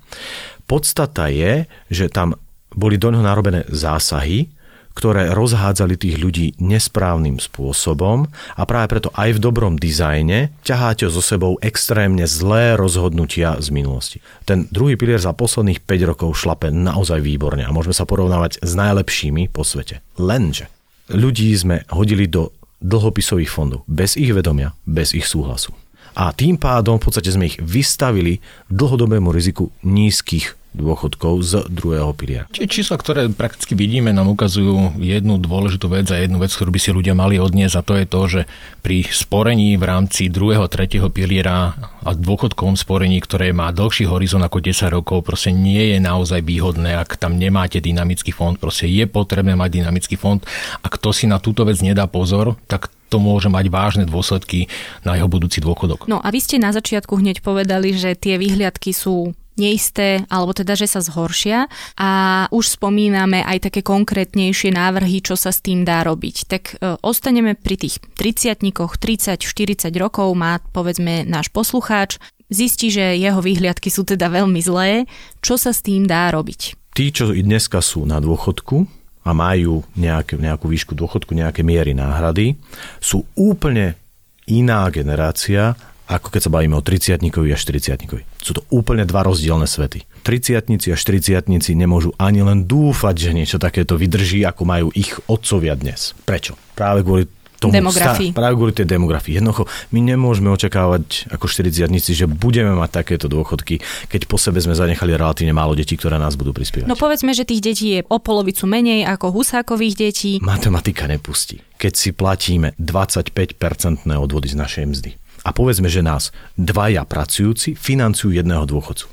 Podstata 0.65 1.29
je, 1.29 1.69
že 1.93 2.09
tam 2.09 2.33
boli 2.73 2.97
do 2.97 3.13
neho 3.13 3.23
narobené 3.23 3.69
zásahy, 3.69 4.51
ktoré 4.97 5.37
rozhádzali 5.37 6.01
tých 6.01 6.17
ľudí 6.17 6.47
nesprávnym 6.57 7.37
spôsobom 7.37 8.33
a 8.57 8.63
práve 8.65 8.97
preto 8.97 9.13
aj 9.13 9.37
v 9.37 9.43
dobrom 9.45 9.77
dizajne 9.77 10.49
ťaháte 10.65 11.05
so 11.13 11.21
sebou 11.21 11.61
extrémne 11.61 12.25
zlé 12.25 12.81
rozhodnutia 12.81 13.61
z 13.61 13.69
minulosti. 13.77 14.19
Ten 14.49 14.65
druhý 14.73 14.97
pilier 14.97 15.21
za 15.21 15.37
posledných 15.37 15.85
5 15.85 16.11
rokov 16.17 16.41
šlape 16.41 16.73
naozaj 16.73 17.21
výborne 17.21 17.69
a 17.69 17.71
môžeme 17.71 17.93
sa 17.93 18.09
porovnávať 18.09 18.65
s 18.65 18.73
najlepšími 18.73 19.53
po 19.53 19.69
svete. 19.69 20.01
Lenže 20.17 20.73
ľudí 21.13 21.53
sme 21.53 21.85
hodili 21.93 22.25
do 22.25 22.57
dlhopisových 22.81 23.53
fondov 23.53 23.85
bez 23.85 24.17
ich 24.17 24.33
vedomia, 24.33 24.73
bez 24.89 25.13
ich 25.13 25.29
súhlasu. 25.29 25.77
A 26.17 26.33
tým 26.33 26.57
pádom 26.57 26.97
v 26.97 27.05
podstate 27.05 27.29
sme 27.29 27.53
ich 27.53 27.61
vystavili 27.61 28.41
dlhodobému 28.73 29.29
riziku 29.29 29.69
nízkych 29.85 30.57
dôchodkov 30.77 31.41
z 31.43 31.53
druhého 31.73 32.13
piliera. 32.13 32.45
Čiže 32.53 32.69
čísla, 32.69 32.97
ktoré 33.01 33.33
prakticky 33.33 33.73
vidíme, 33.73 34.13
nám 34.13 34.31
ukazujú 34.37 35.01
jednu 35.01 35.41
dôležitú 35.41 35.89
vec 35.89 36.07
a 36.13 36.21
jednu 36.21 36.37
vec, 36.39 36.53
ktorú 36.53 36.71
by 36.71 36.81
si 36.81 36.91
ľudia 36.93 37.17
mali 37.17 37.41
odniesť 37.41 37.75
a 37.81 37.87
to 37.87 37.95
je 37.97 38.07
to, 38.07 38.21
že 38.29 38.41
pri 38.85 39.09
sporení 39.09 39.75
v 39.81 39.85
rámci 39.89 40.29
druhého, 40.29 40.69
tretieho 40.69 41.09
piliera 41.09 41.73
a 42.05 42.11
dôchodkovom 42.13 42.77
sporení, 42.77 43.19
ktoré 43.25 43.51
má 43.51 43.73
dlhší 43.73 44.07
horizont 44.07 44.45
ako 44.45 44.63
10 44.63 44.93
rokov, 44.93 45.27
proste 45.27 45.51
nie 45.51 45.97
je 45.97 45.99
naozaj 45.99 46.45
výhodné, 46.45 46.95
ak 47.01 47.19
tam 47.19 47.41
nemáte 47.41 47.83
dynamický 47.83 48.31
fond. 48.31 48.55
Proste 48.61 48.87
je 48.87 49.09
potrebné 49.09 49.57
mať 49.57 49.83
dynamický 49.83 50.15
fond 50.15 50.39
a 50.85 50.87
kto 50.87 51.11
si 51.11 51.25
na 51.27 51.41
túto 51.41 51.65
vec 51.65 51.81
nedá 51.81 52.05
pozor, 52.07 52.55
tak 52.69 52.93
to 53.07 53.23
môže 53.23 53.47
mať 53.47 53.71
vážne 53.71 54.05
dôsledky 54.05 54.67
na 55.07 55.15
jeho 55.15 55.31
budúci 55.31 55.63
dôchodok. 55.63 56.11
No 56.11 56.19
a 56.19 56.29
vy 56.35 56.43
ste 56.43 56.59
na 56.59 56.75
začiatku 56.75 57.23
hneď 57.23 57.39
povedali, 57.41 57.95
že 57.95 58.19
tie 58.19 58.35
vyhliadky 58.37 58.91
sú 58.91 59.33
neisté, 59.57 60.25
alebo 60.29 60.53
teda, 60.53 60.77
že 60.77 60.89
sa 60.89 61.01
zhoršia 61.01 61.69
a 61.97 62.11
už 62.53 62.79
spomíname 62.81 63.43
aj 63.43 63.69
také 63.69 63.81
konkrétnejšie 63.81 64.73
návrhy, 64.73 65.25
čo 65.25 65.35
sa 65.35 65.53
s 65.53 65.65
tým 65.65 65.83
dá 65.83 66.05
robiť. 66.05 66.37
Tak 66.47 66.63
e, 66.63 66.75
ostaneme 67.03 67.57
pri 67.57 67.77
tých 67.81 68.01
30 68.17 68.61
30-40 68.63 69.91
rokov 69.97 70.29
má 70.37 70.61
povedzme 70.73 71.25
náš 71.27 71.51
poslucháč, 71.51 72.21
zistí, 72.53 72.93
že 72.93 73.19
jeho 73.19 73.43
výhliadky 73.43 73.91
sú 73.91 74.07
teda 74.07 74.31
veľmi 74.31 74.61
zlé, 74.63 75.11
čo 75.43 75.59
sa 75.59 75.75
s 75.75 75.83
tým 75.83 76.07
dá 76.07 76.31
robiť? 76.31 76.79
Tí, 76.97 77.13
čo 77.13 77.33
dneska 77.33 77.83
sú 77.85 78.09
na 78.09 78.23
dôchodku, 78.23 78.87
a 79.27 79.35
majú 79.35 79.83
nejaké, 79.99 80.39
nejakú 80.39 80.71
výšku 80.71 80.95
dôchodku, 80.95 81.35
nejaké 81.35 81.67
miery 81.67 81.99
náhrady, 81.99 82.55
sú 83.03 83.27
úplne 83.35 83.99
iná 84.47 84.87
generácia 84.95 85.75
ako 86.07 86.31
keď 86.31 86.41
sa 86.47 86.55
bavíme 86.55 86.79
o 86.79 86.83
30 86.83 87.19
a 87.19 87.59
40 87.59 88.36
Sú 88.47 88.55
to 88.55 88.63
úplne 88.71 89.03
dva 89.03 89.27
rozdielne 89.27 89.67
svety. 89.67 90.07
30 90.23 90.55
a 90.55 90.95
40 90.95 91.51
nemôžu 91.75 92.15
ani 92.15 92.47
len 92.47 92.63
dúfať, 92.63 93.15
že 93.19 93.31
niečo 93.35 93.59
takéto 93.59 93.99
vydrží, 93.99 94.47
ako 94.47 94.63
majú 94.63 94.87
ich 94.95 95.19
otcovia 95.27 95.75
dnes. 95.75 96.15
Prečo? 96.23 96.55
Práve 96.79 97.03
kvôli 97.03 97.27
tomu 97.59 97.75
demografii. 97.75 98.31
Stá, 98.31 98.39
práve 98.39 98.55
kvôli 98.55 98.73
tej 98.77 98.87
demografii. 98.87 99.43
Jednoducho, 99.43 99.67
my 99.91 100.01
nemôžeme 100.05 100.53
očakávať 100.53 101.33
ako 101.33 101.47
40 101.49 101.91
že 102.07 102.27
budeme 102.31 102.77
mať 102.77 103.03
takéto 103.03 103.27
dôchodky, 103.27 103.81
keď 104.07 104.31
po 104.31 104.39
sebe 104.39 104.61
sme 104.63 104.77
zanechali 104.77 105.17
relatívne 105.17 105.57
málo 105.57 105.75
detí, 105.75 105.97
ktoré 105.99 106.21
nás 106.21 106.37
budú 106.39 106.55
prispievať. 106.55 106.87
No 106.87 106.95
povedzme, 106.95 107.33
že 107.35 107.49
tých 107.49 107.65
detí 107.65 107.87
je 107.99 108.01
o 108.07 108.19
polovicu 108.21 108.69
menej 108.69 109.09
ako 109.09 109.33
husákových 109.33 109.95
detí. 109.99 110.33
Matematika 110.45 111.09
nepustí. 111.09 111.59
Keď 111.77 111.93
si 111.93 112.11
platíme 112.15 112.73
25-percentné 112.79 114.15
odvody 114.17 114.49
z 114.53 114.57
našej 114.57 114.85
mzdy 114.87 115.11
a 115.47 115.55
povedzme, 115.55 115.87
že 115.87 116.03
nás 116.03 116.35
dvaja 116.59 117.07
pracujúci 117.07 117.79
financujú 117.79 118.35
jedného 118.35 118.67
dôchodcu. 118.67 119.07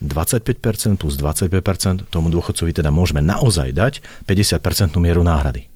25% 0.00 0.96
plus 0.96 1.20
25% 1.20 2.08
tomu 2.08 2.32
dôchodcovi 2.32 2.72
teda 2.72 2.88
môžeme 2.88 3.20
naozaj 3.20 3.76
dať 3.76 4.00
50% 4.24 4.96
mieru 4.96 5.20
náhrady. 5.20 5.68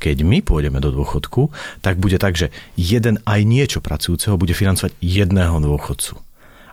Keď 0.00 0.24
my 0.24 0.40
pôjdeme 0.40 0.80
do 0.80 0.94
dôchodku, 0.94 1.52
tak 1.84 2.00
bude 2.00 2.16
tak, 2.16 2.38
že 2.38 2.54
jeden 2.78 3.20
aj 3.28 3.40
niečo 3.44 3.84
pracujúceho 3.84 4.38
bude 4.40 4.54
financovať 4.56 4.96
jedného 5.02 5.58
dôchodcu. 5.60 6.16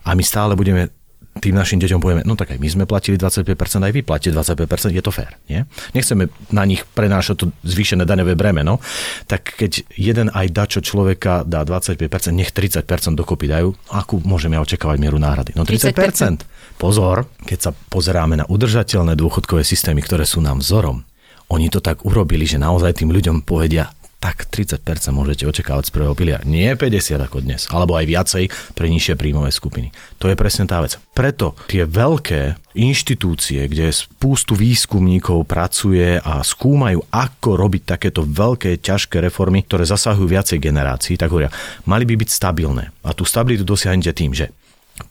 A 0.06 0.14
my 0.14 0.24
stále 0.24 0.54
budeme 0.54 0.94
tým 1.36 1.51
našim 1.51 1.84
deťom 1.84 2.00
povieme, 2.00 2.24
no 2.24 2.39
tak 2.39 2.56
aj 2.56 2.60
my 2.63 2.70
sme 2.72 2.84
platili 2.88 3.20
25%, 3.20 3.51
aj 3.84 3.92
vy 3.92 4.01
platíte 4.08 4.32
25%, 4.32 4.96
je 4.96 5.04
to 5.04 5.12
fér. 5.12 5.36
Nie? 5.51 5.68
Nechceme 5.92 6.32
na 6.56 6.63
nich 6.63 6.88
prenášať 6.88 7.36
to 7.36 7.46
zvýšené 7.68 8.08
daňové 8.08 8.39
bremeno, 8.39 8.80
tak 9.27 9.51
keď 9.60 9.84
jeden 10.00 10.32
aj 10.32 10.48
dačo 10.56 10.80
človeka 10.80 11.44
dá 11.44 11.68
25%, 11.68 12.08
nech 12.32 12.56
30% 12.56 12.88
dokopy 13.20 13.51
dajú, 13.51 13.75
akú 13.92 14.24
môžeme 14.24 14.56
očakávať 14.56 14.98
mieru 14.98 15.20
náhrady? 15.20 15.60
No 15.60 15.68
30%. 15.68 15.92
30%. 15.92 16.80
Pozor, 16.80 17.27
keď 17.44 17.60
sa 17.60 17.72
pozeráme 17.72 18.39
na 18.39 18.46
udržateľné 18.48 19.15
dôchodkové 19.20 19.68
systémy, 19.68 20.04
ktoré 20.04 20.24
sú 20.24 20.39
nám 20.39 20.63
vzorom, 20.63 21.04
oni 21.51 21.70
to 21.70 21.84
tak 21.84 22.08
urobili, 22.08 22.48
že 22.48 22.58
naozaj 22.58 23.04
tým 23.04 23.12
ľuďom 23.12 23.46
povedia, 23.46 23.92
tak 24.25 24.50
30% 24.50 24.82
môžete 25.13 25.46
očakávať 25.46 25.86
z 25.86 25.94
prvého 25.94 26.17
piliera. 26.17 26.41
Nie 26.50 26.74
50 26.74 27.22
ako 27.29 27.46
dnes, 27.46 27.70
alebo 27.70 27.94
aj 27.94 28.10
viacej 28.10 28.44
pre 28.74 28.89
nižšie 28.89 29.13
príjmové 29.13 29.53
skupiny. 29.53 29.94
To 30.17 30.25
je 30.25 30.34
presne 30.34 30.65
tá 30.65 30.82
vec. 30.82 30.98
Preto 31.13 31.53
tie 31.70 31.86
veľké 31.86 32.58
inštitúcie, 32.74 33.70
kde 33.70 33.94
spústu 33.94 34.58
výskumníkov 34.58 35.46
pracuje 35.46 36.17
a 36.17 36.41
skúmajú, 36.41 37.05
ako 37.13 37.50
robiť 37.53 37.86
takéto 37.86 38.25
veľké, 38.25 38.82
ťažké 38.82 39.22
reformy, 39.22 39.62
ktoré 39.62 39.86
zasahujú 39.86 40.25
viacej 40.25 40.58
generácií, 40.58 41.22
tak 41.22 41.29
hovoria, 41.29 41.53
mali 41.86 42.10
by 42.10 42.17
byť 42.17 42.29
stabilné. 42.34 42.89
A 43.05 43.13
tú 43.13 43.29
stabilitu 43.29 43.62
dosiahnete 43.62 44.10
tým, 44.10 44.34
že 44.34 44.50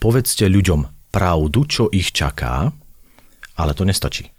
povedzte 0.02 0.50
ľuďom 0.50 0.90
pravdu, 1.14 1.60
čo 1.70 1.86
ich 1.94 2.10
čaká, 2.10 2.74
ale 3.54 3.78
to 3.78 3.86
nestačí 3.86 4.33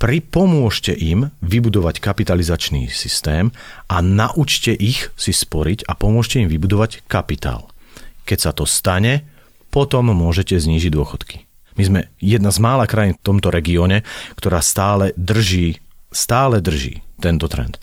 pripomôžte 0.00 0.96
im 0.96 1.28
vybudovať 1.44 2.00
kapitalizačný 2.00 2.88
systém 2.88 3.52
a 3.86 4.00
naučte 4.00 4.72
ich 4.72 5.12
si 5.14 5.36
sporiť 5.36 5.84
a 5.84 5.92
pomôžte 5.92 6.40
im 6.40 6.48
vybudovať 6.48 7.04
kapitál. 7.04 7.68
Keď 8.24 8.38
sa 8.40 8.50
to 8.56 8.64
stane, 8.64 9.28
potom 9.68 10.08
môžete 10.10 10.56
znížiť 10.56 10.90
dôchodky. 10.90 11.44
My 11.76 11.82
sme 11.86 12.00
jedna 12.18 12.50
z 12.50 12.58
mála 12.58 12.88
krajín 12.88 13.14
v 13.14 13.22
tomto 13.22 13.52
regióne, 13.52 14.02
ktorá 14.40 14.64
stále 14.64 15.12
drží, 15.20 15.78
stále 16.10 16.64
drží 16.64 17.04
tento 17.20 17.46
trend. 17.46 17.76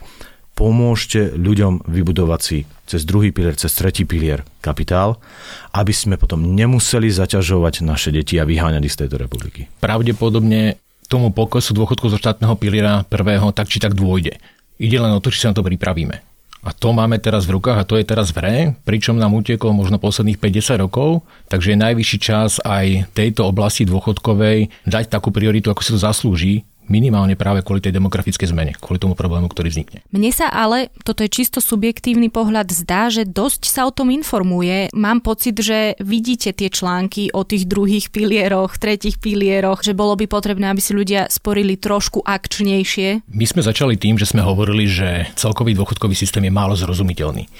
Pomôžte 0.58 1.38
ľuďom 1.38 1.86
vybudovať 1.86 2.42
si 2.42 2.66
cez 2.90 3.06
druhý 3.06 3.30
pilier, 3.30 3.54
cez 3.54 3.70
tretí 3.78 4.10
pilier 4.10 4.42
kapitál, 4.58 5.22
aby 5.70 5.94
sme 5.94 6.18
potom 6.18 6.58
nemuseli 6.58 7.14
zaťažovať 7.14 7.86
naše 7.86 8.10
deti 8.10 8.42
a 8.42 8.50
vyháňať 8.50 8.84
z 8.90 9.00
tejto 9.06 9.22
republiky. 9.22 9.70
Pravdepodobne 9.78 10.82
tomu 11.08 11.32
poklesu 11.32 11.72
dôchodku 11.72 12.12
zo 12.12 12.20
štátneho 12.20 12.54
piliera 12.60 13.08
prvého 13.08 13.50
tak 13.56 13.72
či 13.72 13.80
tak 13.80 13.96
dôjde. 13.96 14.38
Ide 14.78 14.98
len 15.02 15.16
o 15.16 15.24
to, 15.24 15.34
či 15.34 15.42
sa 15.42 15.50
na 15.52 15.58
to 15.58 15.66
pripravíme. 15.66 16.22
A 16.68 16.76
to 16.76 16.92
máme 16.92 17.16
teraz 17.22 17.48
v 17.48 17.56
rukách 17.56 17.80
a 17.80 17.88
to 17.88 17.96
je 17.96 18.04
teraz 18.04 18.36
v 18.36 18.38
hre, 18.44 18.58
pričom 18.84 19.16
nám 19.16 19.32
uteklo 19.32 19.72
možno 19.72 20.04
posledných 20.04 20.36
50 20.36 20.84
rokov, 20.84 21.24
takže 21.48 21.74
je 21.74 21.80
najvyšší 21.80 22.18
čas 22.20 22.60
aj 22.60 23.08
tejto 23.16 23.48
oblasti 23.48 23.88
dôchodkovej 23.88 24.68
dať 24.84 25.08
takú 25.08 25.32
prioritu, 25.32 25.72
ako 25.72 25.80
si 25.80 25.96
to 25.96 26.00
zaslúži, 26.02 26.68
minimálne 26.90 27.38
práve 27.38 27.62
kvôli 27.62 27.84
tej 27.84 27.96
demografickej 27.96 28.50
zmene, 28.50 28.74
kvôli 28.80 28.98
tomu 28.98 29.14
problému, 29.14 29.52
ktorý 29.52 29.70
vznikne. 29.70 30.02
Mne 30.10 30.32
sa 30.32 30.48
ale, 30.50 30.90
toto 31.04 31.22
je 31.22 31.30
čisto 31.30 31.60
subjektívny 31.60 32.32
pohľad, 32.32 32.72
zdá, 32.72 33.12
že 33.12 33.28
dosť 33.28 33.68
sa 33.68 33.86
o 33.86 33.92
tom 33.92 34.10
informuje. 34.10 34.90
Mám 34.96 35.22
pocit, 35.22 35.60
že 35.60 36.00
vidíte 36.00 36.56
tie 36.56 36.72
články 36.72 37.30
o 37.36 37.44
tých 37.44 37.68
druhých 37.68 38.10
pilieroch, 38.10 38.80
tretich 38.80 39.20
pilieroch, 39.20 39.84
že 39.84 39.92
bolo 39.94 40.16
by 40.16 40.26
potrebné, 40.26 40.72
aby 40.72 40.80
si 40.80 40.96
ľudia 40.96 41.28
sporili 41.28 41.76
trošku 41.76 42.24
akčnejšie. 42.24 43.28
My 43.28 43.46
sme 43.46 43.62
začali 43.62 44.00
tým, 44.00 44.16
že 44.16 44.30
sme 44.30 44.40
hovorili, 44.40 44.88
že 44.88 45.28
celkový 45.36 45.76
dôchodkový 45.76 46.16
systém 46.16 46.48
je 46.48 46.54
málo 46.56 46.80
zrozumiteľný. 46.80 47.52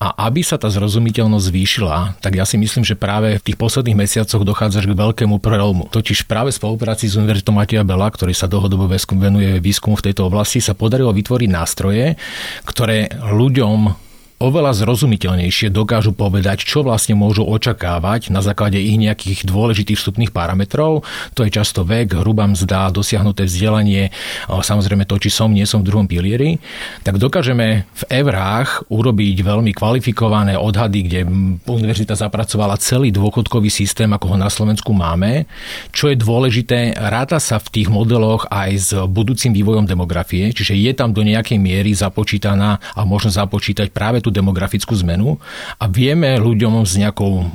A 0.00 0.26
aby 0.26 0.40
sa 0.40 0.56
tá 0.56 0.72
zrozumiteľnosť 0.72 1.46
zvýšila, 1.52 2.24
tak 2.24 2.40
ja 2.40 2.48
si 2.48 2.56
myslím, 2.56 2.88
že 2.88 2.96
práve 2.96 3.36
v 3.36 3.44
tých 3.44 3.60
posledných 3.60 4.00
mesiacoch 4.00 4.40
dochádza 4.40 4.80
k 4.80 4.96
veľkému 4.96 5.36
prelomu. 5.44 5.92
Totiž 5.92 6.24
práve 6.24 6.48
v 6.48 6.56
spolupráci 6.56 7.04
s 7.04 7.20
Univerzitou 7.20 7.52
Matia 7.52 7.84
Bela, 7.84 8.08
ktorý 8.08 8.32
sa 8.32 8.48
dohodol 8.48 8.69
dlhodobo 8.70 9.18
venuje 9.18 9.58
výskumu 9.58 9.98
v 9.98 10.06
tejto 10.10 10.30
oblasti, 10.30 10.62
sa 10.62 10.78
podarilo 10.78 11.10
vytvoriť 11.10 11.50
nástroje, 11.50 12.14
ktoré 12.62 13.10
ľuďom 13.18 14.09
oveľa 14.40 14.72
zrozumiteľnejšie 14.72 15.68
dokážu 15.68 16.16
povedať, 16.16 16.64
čo 16.64 16.80
vlastne 16.80 17.12
môžu 17.12 17.44
očakávať 17.44 18.32
na 18.32 18.40
základe 18.40 18.80
ich 18.80 18.96
nejakých 18.96 19.44
dôležitých 19.44 20.00
vstupných 20.00 20.32
parametrov. 20.32 21.04
To 21.36 21.44
je 21.44 21.52
často 21.52 21.84
vek, 21.84 22.24
hrubá 22.24 22.48
mzda, 22.48 22.88
dosiahnuté 22.88 23.44
vzdelanie, 23.44 24.08
samozrejme 24.48 25.04
to, 25.04 25.20
či 25.20 25.28
som, 25.28 25.52
nie 25.52 25.68
som 25.68 25.84
v 25.84 25.92
druhom 25.92 26.08
pilieri. 26.08 26.56
Tak 27.04 27.20
dokážeme 27.20 27.84
v 27.84 28.02
eurách 28.08 28.88
urobiť 28.88 29.44
veľmi 29.44 29.76
kvalifikované 29.76 30.56
odhady, 30.56 31.04
kde 31.04 31.20
univerzita 31.68 32.16
zapracovala 32.16 32.80
celý 32.80 33.12
dôchodkový 33.12 33.68
systém, 33.68 34.08
ako 34.08 34.34
ho 34.34 34.36
na 34.40 34.48
Slovensku 34.48 34.96
máme. 34.96 35.44
Čo 35.92 36.08
je 36.08 36.16
dôležité, 36.16 36.96
ráta 36.96 37.36
sa 37.36 37.60
v 37.60 37.68
tých 37.68 37.92
modeloch 37.92 38.48
aj 38.48 38.70
s 38.72 38.90
budúcim 39.04 39.52
vývojom 39.52 39.84
demografie, 39.84 40.48
čiže 40.56 40.80
je 40.80 40.96
tam 40.96 41.12
do 41.12 41.20
nejakej 41.20 41.60
miery 41.60 41.92
započítaná 41.92 42.80
a 42.96 43.00
možno 43.04 43.28
započítať 43.28 43.92
práve 43.92 44.24
tú 44.24 44.29
tú 44.30 44.38
demografickú 44.38 44.94
zmenu 45.02 45.42
a 45.82 45.90
vieme 45.90 46.38
ľuďom 46.38 46.86
s 46.86 46.94
nejakou 46.94 47.50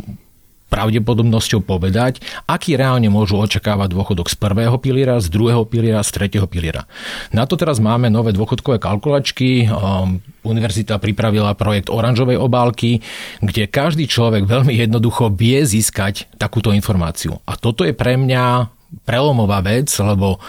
pravdepodobnosťou 0.65 1.63
povedať, 1.63 2.19
aký 2.49 2.75
reálne 2.75 3.07
môžu 3.07 3.39
očakávať 3.39 3.95
dôchodok 3.95 4.27
z 4.27 4.35
prvého 4.35 4.75
piliera, 4.75 5.15
z 5.23 5.31
druhého 5.31 5.63
piliera, 5.63 6.03
z 6.03 6.11
tretieho 6.11 6.43
piliera. 6.51 6.83
Na 7.31 7.47
to 7.47 7.55
teraz 7.55 7.79
máme 7.79 8.11
nové 8.11 8.35
dôchodkové 8.35 8.81
kalkulačky. 8.83 9.71
Um, 9.71 10.19
univerzita 10.43 10.99
pripravila 10.99 11.55
projekt 11.55 11.87
oranžovej 11.87 12.35
obálky, 12.35 12.99
kde 13.39 13.71
každý 13.71 14.09
človek 14.09 14.43
veľmi 14.43 14.75
jednoducho 14.75 15.31
vie 15.31 15.63
získať 15.63 16.27
takúto 16.35 16.75
informáciu. 16.75 17.39
A 17.47 17.55
toto 17.55 17.87
je 17.87 17.95
pre 17.95 18.19
mňa 18.19 18.67
prelomová 19.07 19.63
vec, 19.63 19.87
lebo 20.01 20.43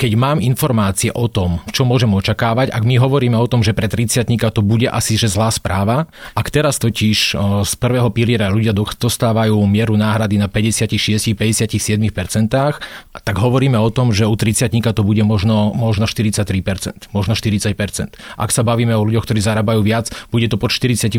keď 0.00 0.16
mám 0.16 0.40
informácie 0.40 1.12
o 1.12 1.28
tom, 1.28 1.60
čo 1.76 1.84
môžem 1.84 2.08
očakávať, 2.08 2.72
ak 2.72 2.88
my 2.88 2.96
hovoríme 2.96 3.36
o 3.36 3.44
tom, 3.44 3.60
že 3.60 3.76
pre 3.76 3.84
30 3.84 4.24
to 4.48 4.64
bude 4.64 4.88
asi 4.88 5.20
že 5.20 5.28
zlá 5.28 5.52
správa, 5.52 6.08
ak 6.32 6.48
teraz 6.48 6.80
totiž 6.80 7.36
z 7.68 7.72
prvého 7.76 8.08
piliera 8.08 8.48
ľudia 8.48 8.72
dostávajú 8.72 9.60
mieru 9.68 10.00
náhrady 10.00 10.40
na 10.40 10.48
56-57%, 10.48 12.00
tak 13.12 13.36
hovoríme 13.36 13.76
o 13.76 13.92
tom, 13.92 14.16
že 14.16 14.24
u 14.24 14.32
30 14.32 14.72
to 14.96 15.04
bude 15.04 15.20
možno, 15.20 15.76
možno 15.76 16.08
43%, 16.08 17.12
možno 17.12 17.36
40%. 17.36 18.16
Ak 18.40 18.50
sa 18.56 18.64
bavíme 18.64 18.96
o 18.96 19.04
ľuďoch, 19.04 19.28
ktorí 19.28 19.44
zarábajú 19.44 19.84
viac, 19.84 20.08
bude 20.32 20.48
to 20.48 20.56
pod 20.56 20.72
40%. 20.72 21.12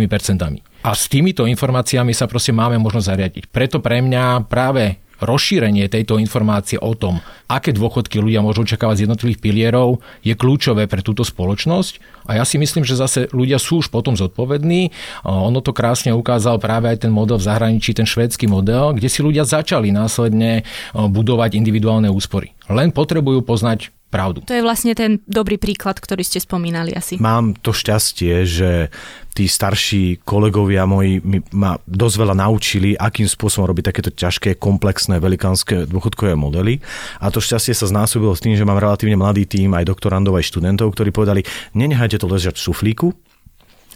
A 0.82 0.90
s 0.98 1.06
týmito 1.06 1.46
informáciami 1.46 2.18
sa 2.18 2.26
proste 2.26 2.50
máme 2.50 2.82
možno 2.82 3.06
zariadiť. 3.06 3.54
Preto 3.54 3.78
pre 3.78 4.02
mňa 4.02 4.50
práve 4.50 4.98
rozšírenie 5.22 5.86
tejto 5.88 6.18
informácie 6.18 6.82
o 6.82 6.98
tom, 6.98 7.22
aké 7.46 7.72
dôchodky 7.72 8.18
ľudia 8.18 8.42
môžu 8.42 8.66
očakávať 8.66 9.02
z 9.02 9.04
jednotlivých 9.06 9.40
pilierov, 9.40 10.02
je 10.26 10.34
kľúčové 10.34 10.90
pre 10.90 11.06
túto 11.06 11.22
spoločnosť. 11.22 12.26
A 12.26 12.42
ja 12.42 12.44
si 12.44 12.58
myslím, 12.58 12.82
že 12.82 12.98
zase 12.98 13.30
ľudia 13.30 13.62
sú 13.62 13.86
už 13.86 13.94
potom 13.94 14.18
zodpovední. 14.18 14.90
Ono 15.24 15.62
to 15.62 15.72
krásne 15.72 16.12
ukázal 16.12 16.58
práve 16.58 16.90
aj 16.90 17.06
ten 17.06 17.14
model 17.14 17.38
v 17.38 17.48
zahraničí, 17.48 17.94
ten 17.94 18.10
švédsky 18.10 18.50
model, 18.50 18.98
kde 18.98 19.08
si 19.08 19.22
ľudia 19.22 19.46
začali 19.46 19.94
následne 19.94 20.66
budovať 20.98 21.54
individuálne 21.56 22.10
úspory. 22.10 22.58
Len 22.72 22.90
potrebujú 22.90 23.46
poznať 23.46 23.94
pravdu. 24.12 24.44
To 24.44 24.52
je 24.52 24.60
vlastne 24.60 24.92
ten 24.92 25.24
dobrý 25.24 25.56
príklad, 25.56 25.98
ktorý 26.04 26.28
ste 26.28 26.44
spomínali 26.44 26.92
asi. 26.92 27.16
Mám 27.24 27.56
to 27.64 27.72
šťastie, 27.72 28.44
že 28.44 28.92
tí 29.32 29.48
starší 29.48 30.28
kolegovia 30.28 30.84
moji 30.84 31.24
ma 31.56 31.80
dosť 31.88 32.16
veľa 32.20 32.36
naučili, 32.36 33.00
akým 33.00 33.32
spôsobom 33.32 33.64
robiť 33.72 33.96
takéto 33.96 34.12
ťažké, 34.12 34.60
komplexné, 34.60 35.24
velikánske 35.24 35.88
dôchodkové 35.88 36.36
modely. 36.36 36.84
A 37.24 37.32
to 37.32 37.40
šťastie 37.40 37.72
sa 37.72 37.88
znásobilo 37.88 38.36
s 38.36 38.44
tým, 38.44 38.60
že 38.60 38.68
mám 38.68 38.84
relatívne 38.84 39.16
mladý 39.16 39.48
tým 39.48 39.72
aj 39.72 39.88
doktorandov, 39.88 40.36
aj 40.36 40.52
študentov, 40.52 40.92
ktorí 40.92 41.16
povedali, 41.16 41.48
nenechajte 41.72 42.20
to 42.20 42.28
ležať 42.28 42.60
v 42.60 42.64
šuflíku, 42.68 43.08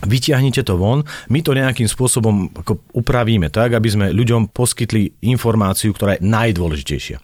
vyťahnite 0.03 0.63
to 0.67 0.75
von, 0.75 1.07
my 1.31 1.39
to 1.39 1.55
nejakým 1.55 1.87
spôsobom 1.87 2.51
ako 2.51 2.83
upravíme 2.95 3.47
tak, 3.47 3.75
aby 3.75 3.87
sme 3.87 4.05
ľuďom 4.11 4.51
poskytli 4.51 5.23
informáciu, 5.23 5.95
ktorá 5.95 6.19
je 6.19 6.27
najdôležitejšia 6.27 7.19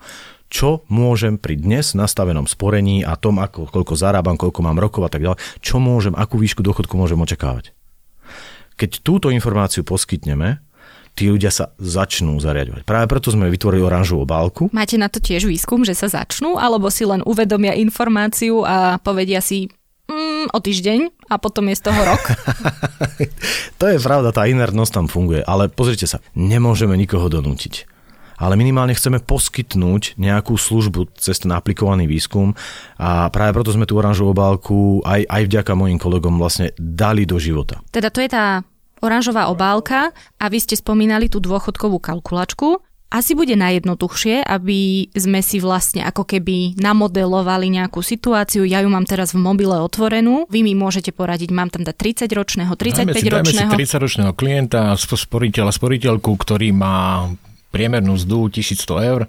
čo 0.52 0.84
môžem 0.92 1.40
pri 1.40 1.56
dnes 1.56 1.96
nastavenom 1.96 2.44
sporení 2.44 3.08
a 3.08 3.16
tom, 3.16 3.40
ako, 3.40 3.72
koľko 3.72 3.96
zarábam, 3.96 4.36
koľko 4.36 4.60
mám 4.60 4.76
rokov 4.78 5.08
a 5.08 5.10
tak 5.10 5.24
ďalej, 5.24 5.40
čo 5.64 5.80
môžem, 5.80 6.12
akú 6.12 6.36
výšku 6.36 6.60
dôchodku 6.60 7.00
môžem 7.00 7.18
očakávať. 7.18 7.72
Keď 8.76 9.00
túto 9.00 9.32
informáciu 9.32 9.88
poskytneme, 9.88 10.60
tí 11.16 11.32
ľudia 11.32 11.56
sa 11.56 11.72
začnú 11.80 12.36
zariadovať. 12.44 12.84
Práve 12.84 13.08
preto 13.08 13.32
sme 13.32 13.48
vytvorili 13.48 13.80
oranžovú 13.80 14.28
obálku. 14.28 14.64
Máte 14.76 15.00
na 15.00 15.08
to 15.08 15.24
tiež 15.24 15.48
výskum, 15.48 15.88
že 15.88 15.96
sa 15.96 16.12
začnú, 16.12 16.60
alebo 16.60 16.92
si 16.92 17.08
len 17.08 17.24
uvedomia 17.24 17.72
informáciu 17.80 18.68
a 18.68 19.00
povedia 19.00 19.40
si, 19.40 19.72
mm, 20.12 20.52
o 20.52 20.60
týždeň 20.60 21.32
a 21.32 21.40
potom 21.40 21.72
je 21.72 21.80
z 21.80 21.84
toho 21.88 22.02
rok. 22.04 22.24
to 23.80 23.86
je 23.88 23.98
pravda, 24.04 24.36
tá 24.36 24.48
inertnosť 24.52 24.92
tam 24.92 25.08
funguje, 25.08 25.44
ale 25.48 25.72
pozrite 25.72 26.08
sa, 26.08 26.20
nemôžeme 26.36 26.96
nikoho 26.96 27.32
donútiť 27.32 27.91
ale 28.42 28.58
minimálne 28.58 28.98
chceme 28.98 29.22
poskytnúť 29.22 30.18
nejakú 30.18 30.58
službu 30.58 31.14
cez 31.22 31.38
ten 31.46 31.54
aplikovaný 31.54 32.10
výskum 32.10 32.58
a 32.98 33.30
práve 33.30 33.54
preto 33.54 33.70
sme 33.70 33.86
tú 33.86 34.02
oranžovú 34.02 34.34
obálku 34.34 35.06
aj, 35.06 35.30
aj 35.30 35.42
vďaka 35.46 35.72
mojim 35.78 36.02
kolegom 36.02 36.42
vlastne 36.42 36.74
dali 36.82 37.30
do 37.30 37.38
života. 37.38 37.78
Teda 37.94 38.10
to 38.10 38.18
je 38.26 38.34
tá 38.34 38.66
oranžová 39.06 39.54
obálka 39.54 40.10
a 40.42 40.46
vy 40.50 40.58
ste 40.58 40.74
spomínali 40.74 41.30
tú 41.30 41.38
dôchodkovú 41.38 42.02
kalkulačku. 42.02 42.82
Asi 43.12 43.36
bude 43.36 43.60
najjednoduchšie, 43.60 44.48
aby 44.48 45.12
sme 45.12 45.44
si 45.44 45.60
vlastne 45.60 46.08
ako 46.08 46.24
keby 46.24 46.80
namodelovali 46.80 47.68
nejakú 47.68 48.00
situáciu. 48.00 48.64
Ja 48.64 48.80
ju 48.80 48.88
mám 48.88 49.04
teraz 49.04 49.36
v 49.36 49.44
mobile 49.44 49.76
otvorenú. 49.76 50.48
Vy 50.48 50.64
mi 50.64 50.72
môžete 50.80 51.12
poradiť, 51.12 51.52
mám 51.52 51.68
tam 51.68 51.84
dať 51.84 51.92
30-ročného, 51.92 52.72
35-ročného. 52.72 53.68
Dáme 53.68 53.84
si 53.84 53.84
30-ročného 53.84 54.32
klienta, 54.32 54.96
sporiteľa, 54.96 55.76
sporiteľku, 55.76 56.32
ktorý 56.40 56.72
má 56.72 57.28
priemernú 57.72 58.20
zdu 58.20 58.52
1100 58.52 59.10
eur 59.10 59.22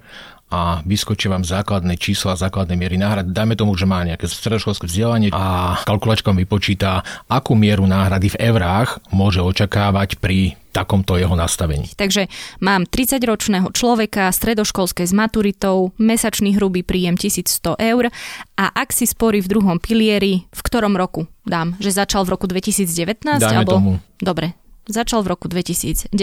a 0.53 0.85
vyskočí 0.85 1.33
vám 1.33 1.49
základné 1.49 1.97
čísla, 1.97 2.37
základné 2.37 2.77
miery 2.77 3.01
náhrady. 3.01 3.33
Dajme 3.33 3.57
tomu, 3.57 3.73
že 3.73 3.89
má 3.89 4.05
nejaké 4.05 4.29
stredoškolské 4.29 4.85
vzdelanie 4.85 5.33
a 5.33 5.81
kalkulačka 5.89 6.29
vypočíta, 6.37 7.01
akú 7.25 7.57
mieru 7.57 7.89
náhrady 7.89 8.37
v 8.37 8.53
eurách 8.53 9.01
môže 9.09 9.41
očakávať 9.41 10.21
pri 10.21 10.61
takomto 10.73 11.17
jeho 11.17 11.33
nastavení. 11.33 11.89
Takže 11.97 12.29
mám 12.61 12.85
30-ročného 12.85 13.73
človeka, 13.73 14.29
stredoškolské 14.29 15.09
s 15.09 15.13
maturitou, 15.17 15.97
mesačný 15.97 16.57
hrubý 16.57 16.85
príjem 16.85 17.17
1100 17.17 17.77
eur 17.81 18.13
a 18.57 18.65
ak 18.73 18.93
si 18.93 19.09
sporí 19.09 19.41
v 19.41 19.49
druhom 19.49 19.81
pilieri, 19.81 20.45
v 20.49 20.61
ktorom 20.61 20.97
roku 20.97 21.29
dám? 21.49 21.81
Že 21.81 22.05
začal 22.05 22.29
v 22.29 22.37
roku 22.37 22.45
2019? 22.45 23.41
Dajme 23.41 23.65
alebo... 23.65 23.73
tomu. 23.73 23.93
Dobre, 24.21 24.57
začal 24.87 25.23
v 25.23 25.37
roku 25.37 25.47
2019. 25.47 26.15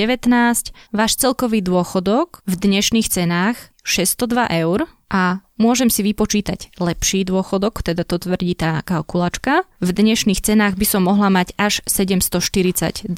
Váš 0.91 1.11
celkový 1.15 1.63
dôchodok 1.63 2.43
v 2.43 2.53
dnešných 2.55 3.07
cenách 3.07 3.57
602 3.83 4.49
eur 4.61 4.85
a 5.09 5.41
môžem 5.57 5.89
si 5.89 6.05
vypočítať 6.05 6.77
lepší 6.77 7.25
dôchodok, 7.25 7.81
teda 7.81 8.05
to 8.05 8.21
tvrdí 8.21 8.53
tá 8.53 8.85
kalkulačka. 8.85 9.65
V 9.81 9.89
dnešných 9.89 10.39
cenách 10.39 10.77
by 10.77 10.85
som 10.85 11.09
mohla 11.09 11.33
mať 11.33 11.57
až 11.57 11.81
742 11.89 13.09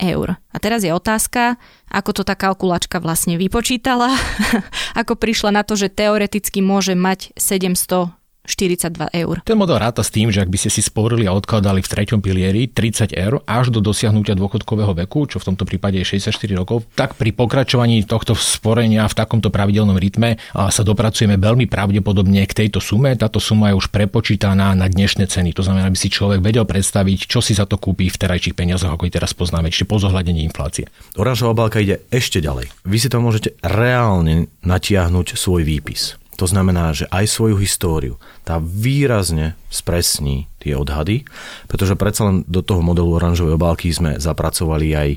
eur. 0.00 0.28
A 0.40 0.56
teraz 0.58 0.82
je 0.82 0.90
otázka, 0.90 1.60
ako 1.92 2.10
to 2.16 2.22
tá 2.24 2.34
kalkulačka 2.34 2.98
vlastne 2.98 3.36
vypočítala, 3.36 4.16
ako 5.00 5.14
prišla 5.14 5.60
na 5.60 5.62
to, 5.62 5.76
že 5.76 5.92
teoreticky 5.92 6.64
môže 6.64 6.96
mať 6.96 7.36
742 7.36 8.23
42 8.44 9.08
eur. 9.24 9.40
Ten 9.42 9.56
model 9.56 9.80
ráta 9.80 10.04
s 10.04 10.12
tým, 10.12 10.28
že 10.28 10.44
ak 10.44 10.52
by 10.52 10.58
ste 10.60 10.70
si 10.70 10.84
sporili 10.84 11.24
a 11.24 11.32
odkladali 11.32 11.80
v 11.80 11.88
treťom 11.88 12.20
pilieri 12.20 12.68
30 12.68 13.16
eur 13.16 13.40
až 13.48 13.72
do 13.72 13.80
dosiahnutia 13.80 14.36
dôchodkového 14.36 14.92
veku, 15.04 15.24
čo 15.24 15.40
v 15.40 15.48
tomto 15.48 15.64
prípade 15.64 15.96
je 16.00 16.20
64 16.20 16.52
rokov, 16.52 16.84
tak 16.92 17.16
pri 17.16 17.32
pokračovaní 17.32 18.04
tohto 18.04 18.36
sporenia 18.36 19.08
v 19.08 19.16
takomto 19.16 19.48
pravidelnom 19.48 19.96
rytme 19.96 20.36
sa 20.52 20.82
dopracujeme 20.84 21.40
veľmi 21.40 21.64
pravdepodobne 21.66 22.44
k 22.44 22.52
tejto 22.64 22.84
sume. 22.84 23.16
Táto 23.16 23.40
suma 23.40 23.72
je 23.72 23.80
už 23.80 23.88
prepočítaná 23.88 24.76
na 24.76 24.86
dnešné 24.92 25.24
ceny. 25.24 25.56
To 25.56 25.64
znamená, 25.64 25.88
aby 25.88 25.96
si 25.96 26.12
človek 26.12 26.44
vedel 26.44 26.68
predstaviť, 26.68 27.24
čo 27.24 27.40
si 27.40 27.56
za 27.56 27.64
to 27.64 27.80
kúpi 27.80 28.12
v 28.12 28.20
terajších 28.20 28.52
peniazoch, 28.52 28.92
ako 28.92 29.08
ich 29.08 29.14
teraz 29.16 29.32
poznáme, 29.32 29.72
čiže 29.72 29.88
po 29.88 29.96
zohľadení 29.96 30.44
inflácie. 30.44 30.84
Oranžová 31.16 31.56
obálka 31.56 31.80
ide 31.80 32.04
ešte 32.12 32.44
ďalej. 32.44 32.68
Vy 32.84 32.96
si 33.00 33.08
tam 33.08 33.24
môžete 33.24 33.56
reálne 33.64 34.52
natiahnuť 34.66 35.38
svoj 35.40 35.64
výpis. 35.64 36.20
To 36.34 36.46
znamená, 36.50 36.90
že 36.90 37.06
aj 37.14 37.30
svoju 37.30 37.56
históriu 37.62 38.18
tá 38.42 38.58
výrazne 38.58 39.54
spresní 39.70 40.50
tie 40.58 40.74
odhady, 40.74 41.28
pretože 41.68 41.94
predsa 41.94 42.26
len 42.32 42.36
do 42.48 42.64
toho 42.64 42.80
modelu 42.80 43.20
oranžovej 43.20 43.60
obálky 43.60 43.92
sme 43.92 44.16
zapracovali 44.16 44.96
aj 44.96 45.08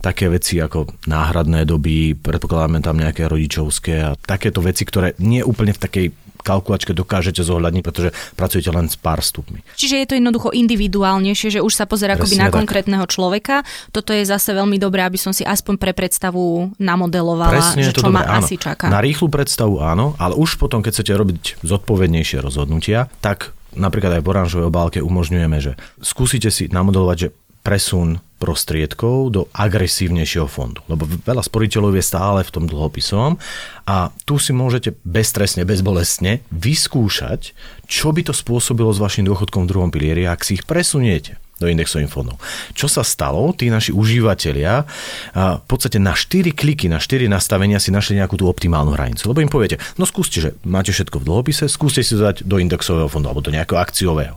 také 0.00 0.32
veci 0.32 0.58
ako 0.58 0.88
náhradné 1.04 1.68
doby, 1.68 2.16
predpokladáme 2.16 2.80
tam 2.80 2.96
nejaké 2.96 3.28
rodičovské 3.28 3.94
a 4.00 4.16
takéto 4.16 4.64
veci, 4.64 4.88
ktoré 4.88 5.12
nie 5.20 5.44
úplne 5.44 5.76
v 5.76 5.82
takej 5.82 6.06
kalkulačke 6.44 6.92
dokážete 6.92 7.40
zohľadniť, 7.40 7.82
pretože 7.82 8.12
pracujete 8.36 8.68
len 8.68 8.92
s 8.92 9.00
pár 9.00 9.24
stupmi. 9.24 9.64
Čiže 9.80 10.04
je 10.04 10.06
to 10.12 10.14
jednoducho 10.20 10.52
individuálnejšie, 10.52 11.58
že 11.58 11.60
už 11.64 11.72
sa 11.72 11.88
pozera 11.88 12.20
akoby 12.20 12.36
na 12.36 12.52
tak. 12.52 12.60
konkrétneho 12.60 13.08
človeka. 13.08 13.64
Toto 13.88 14.12
je 14.12 14.28
zase 14.28 14.52
veľmi 14.52 14.76
dobré, 14.76 15.00
aby 15.08 15.16
som 15.16 15.32
si 15.32 15.40
aspoň 15.42 15.80
pre 15.80 15.96
predstavu 15.96 16.76
namodelovala, 16.76 17.56
Presne, 17.56 17.88
že 17.88 17.96
čo 17.96 18.12
ma 18.12 18.28
asi 18.36 18.60
čaká. 18.60 18.92
Na 18.92 19.00
rýchlu 19.00 19.32
predstavu 19.32 19.80
áno, 19.80 20.12
ale 20.20 20.36
už 20.36 20.60
potom, 20.60 20.84
keď 20.84 21.00
chcete 21.00 21.12
robiť 21.16 21.42
zodpovednejšie 21.64 22.44
rozhodnutia, 22.44 23.08
tak 23.24 23.56
napríklad 23.74 24.18
aj 24.18 24.22
v 24.22 24.30
oranžovej 24.30 24.66
obálke 24.70 24.98
umožňujeme, 25.02 25.58
že 25.58 25.72
skúsite 25.98 26.48
si 26.52 26.70
namodelovať, 26.70 27.16
že 27.18 27.28
presun 27.64 28.20
prostriedkov 28.36 29.32
do 29.32 29.42
agresívnejšieho 29.56 30.44
fondu. 30.44 30.84
Lebo 30.84 31.08
veľa 31.08 31.40
sporiteľov 31.40 31.96
je 31.96 32.04
stále 32.04 32.40
v 32.44 32.52
tom 32.52 32.68
dlhopisovom 32.68 33.40
a 33.88 34.12
tu 34.28 34.36
si 34.36 34.52
môžete 34.52 35.00
bezstresne, 35.00 35.64
bezbolestne 35.64 36.44
vyskúšať, 36.52 37.56
čo 37.88 38.12
by 38.12 38.20
to 38.28 38.36
spôsobilo 38.36 38.92
s 38.92 39.00
vašim 39.00 39.24
dôchodkom 39.24 39.64
v 39.64 39.70
druhom 39.72 39.88
pilieri, 39.88 40.28
ak 40.28 40.44
si 40.44 40.60
ich 40.60 40.68
presuniete 40.68 41.40
do 41.62 41.70
indexových 41.70 42.10
fondov. 42.10 42.36
Čo 42.74 42.90
sa 42.90 43.06
stalo? 43.06 43.54
Tí 43.54 43.70
naši 43.70 43.94
užívateľia 43.94 44.84
v 45.34 45.66
podstate 45.70 46.02
na 46.02 46.12
4 46.12 46.50
kliky, 46.50 46.90
na 46.90 46.98
4 46.98 47.30
nastavenia 47.30 47.78
si 47.78 47.94
našli 47.94 48.18
nejakú 48.18 48.34
tú 48.34 48.50
optimálnu 48.50 48.90
hranicu. 48.92 49.30
Lebo 49.30 49.38
im 49.38 49.52
poviete, 49.52 49.78
no 49.94 50.02
skúste, 50.02 50.42
že 50.42 50.50
máte 50.66 50.90
všetko 50.90 51.22
v 51.22 51.24
dlhopise, 51.30 51.70
skúste 51.70 52.02
si 52.02 52.18
to 52.18 52.26
dať 52.26 52.42
do 52.42 52.58
indexového 52.58 53.06
fondu 53.06 53.30
alebo 53.30 53.38
do 53.38 53.54
nejakého 53.54 53.78
akciového. 53.78 54.34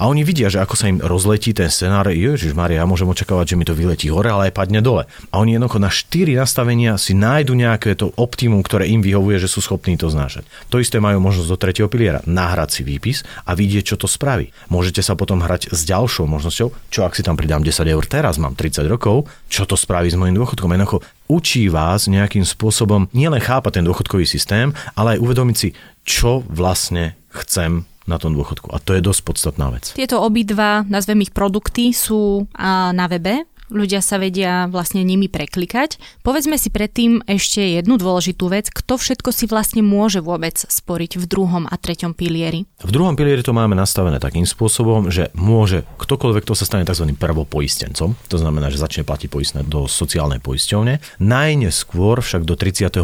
A 0.00 0.08
oni 0.08 0.24
vidia, 0.24 0.48
že 0.48 0.64
ako 0.64 0.72
sa 0.72 0.88
im 0.88 1.04
rozletí 1.04 1.52
ten 1.52 1.68
scenár, 1.68 2.08
Ježiš 2.08 2.56
Maria, 2.56 2.80
ja 2.80 2.88
môžem 2.88 3.08
očakávať, 3.12 3.52
že 3.52 3.58
mi 3.60 3.68
to 3.68 3.76
vyletí 3.76 4.08
hore, 4.08 4.32
ale 4.32 4.48
aj 4.48 4.56
padne 4.56 4.80
dole. 4.80 5.04
A 5.28 5.44
oni 5.44 5.60
jednoducho 5.60 5.82
na 5.82 5.92
4 5.92 6.32
nastavenia 6.40 6.96
si 6.96 7.12
nájdu 7.12 7.52
nejaké 7.52 7.92
to 7.92 8.14
optimum, 8.16 8.64
ktoré 8.64 8.88
im 8.88 9.04
vyhovuje, 9.04 9.36
že 9.42 9.52
sú 9.52 9.60
schopní 9.60 10.00
to 10.00 10.08
znášať. 10.08 10.48
To 10.72 10.80
isté 10.80 10.96
majú 11.02 11.20
možnosť 11.20 11.48
do 11.50 11.60
tretieho 11.60 11.92
piliera. 11.92 12.24
Nahrať 12.24 12.80
si 12.80 12.82
výpis 12.86 13.20
a 13.44 13.52
vidieť, 13.52 13.92
čo 13.92 13.96
to 14.00 14.08
spraví. 14.08 14.48
Môžete 14.72 15.02
sa 15.02 15.12
potom 15.18 15.42
hrať 15.44 15.74
s 15.74 15.82
ďalšou 15.84 16.24
možnosťou 16.30 16.53
možnosťou, 16.54 16.70
čo 16.86 17.02
ak 17.02 17.18
si 17.18 17.26
tam 17.26 17.34
pridám 17.34 17.66
10 17.66 17.82
eur 17.90 18.04
teraz, 18.06 18.38
mám 18.38 18.54
30 18.54 18.86
rokov, 18.86 19.26
čo 19.50 19.66
to 19.66 19.74
spraví 19.74 20.06
s 20.06 20.14
mojím 20.14 20.38
dôchodkom. 20.38 20.70
Jednoducho 20.70 21.02
učí 21.26 21.66
vás 21.66 22.06
nejakým 22.06 22.46
spôsobom 22.46 23.10
nielen 23.10 23.42
chápať 23.42 23.82
ten 23.82 23.84
dôchodkový 23.84 24.22
systém, 24.22 24.70
ale 24.94 25.18
aj 25.18 25.22
uvedomiť 25.26 25.56
si, 25.58 25.74
čo 26.06 26.46
vlastne 26.46 27.18
chcem 27.34 27.82
na 28.06 28.20
tom 28.20 28.36
dôchodku. 28.36 28.70
A 28.70 28.78
to 28.78 28.94
je 28.94 29.02
dosť 29.02 29.20
podstatná 29.24 29.72
vec. 29.72 29.96
Tieto 29.96 30.20
obidva, 30.20 30.84
nazvem 30.86 31.24
ich 31.24 31.32
produkty, 31.32 31.90
sú 31.90 32.46
na 32.54 33.08
webe 33.10 33.48
ľudia 33.72 34.04
sa 34.04 34.20
vedia 34.20 34.68
vlastne 34.68 35.04
nimi 35.04 35.30
preklikať. 35.30 35.96
Povedzme 36.20 36.60
si 36.60 36.68
predtým 36.68 37.24
ešte 37.24 37.80
jednu 37.80 37.96
dôležitú 37.96 38.48
vec, 38.52 38.68
kto 38.68 39.00
všetko 39.00 39.30
si 39.32 39.44
vlastne 39.48 39.80
môže 39.80 40.20
vôbec 40.20 40.56
sporiť 40.56 41.16
v 41.20 41.24
druhom 41.24 41.64
a 41.68 41.74
treťom 41.76 42.12
pilieri. 42.12 42.68
V 42.82 42.90
druhom 42.92 43.16
pilieri 43.16 43.40
to 43.40 43.56
máme 43.56 43.72
nastavené 43.76 44.20
takým 44.20 44.44
spôsobom, 44.44 45.08
že 45.08 45.32
môže 45.36 45.88
ktokoľvek, 46.00 46.44
kto 46.44 46.54
sa 46.56 46.68
stane 46.68 46.84
tzv. 46.84 47.08
prvopoistencom, 47.16 48.16
to 48.28 48.36
znamená, 48.36 48.68
že 48.68 48.80
začne 48.80 49.06
platiť 49.06 49.28
poistné 49.28 49.60
do 49.64 49.88
sociálnej 49.88 50.40
poisťovne, 50.40 51.20
najneskôr 51.20 52.20
však 52.20 52.44
do 52.44 52.54
35. 52.56 53.00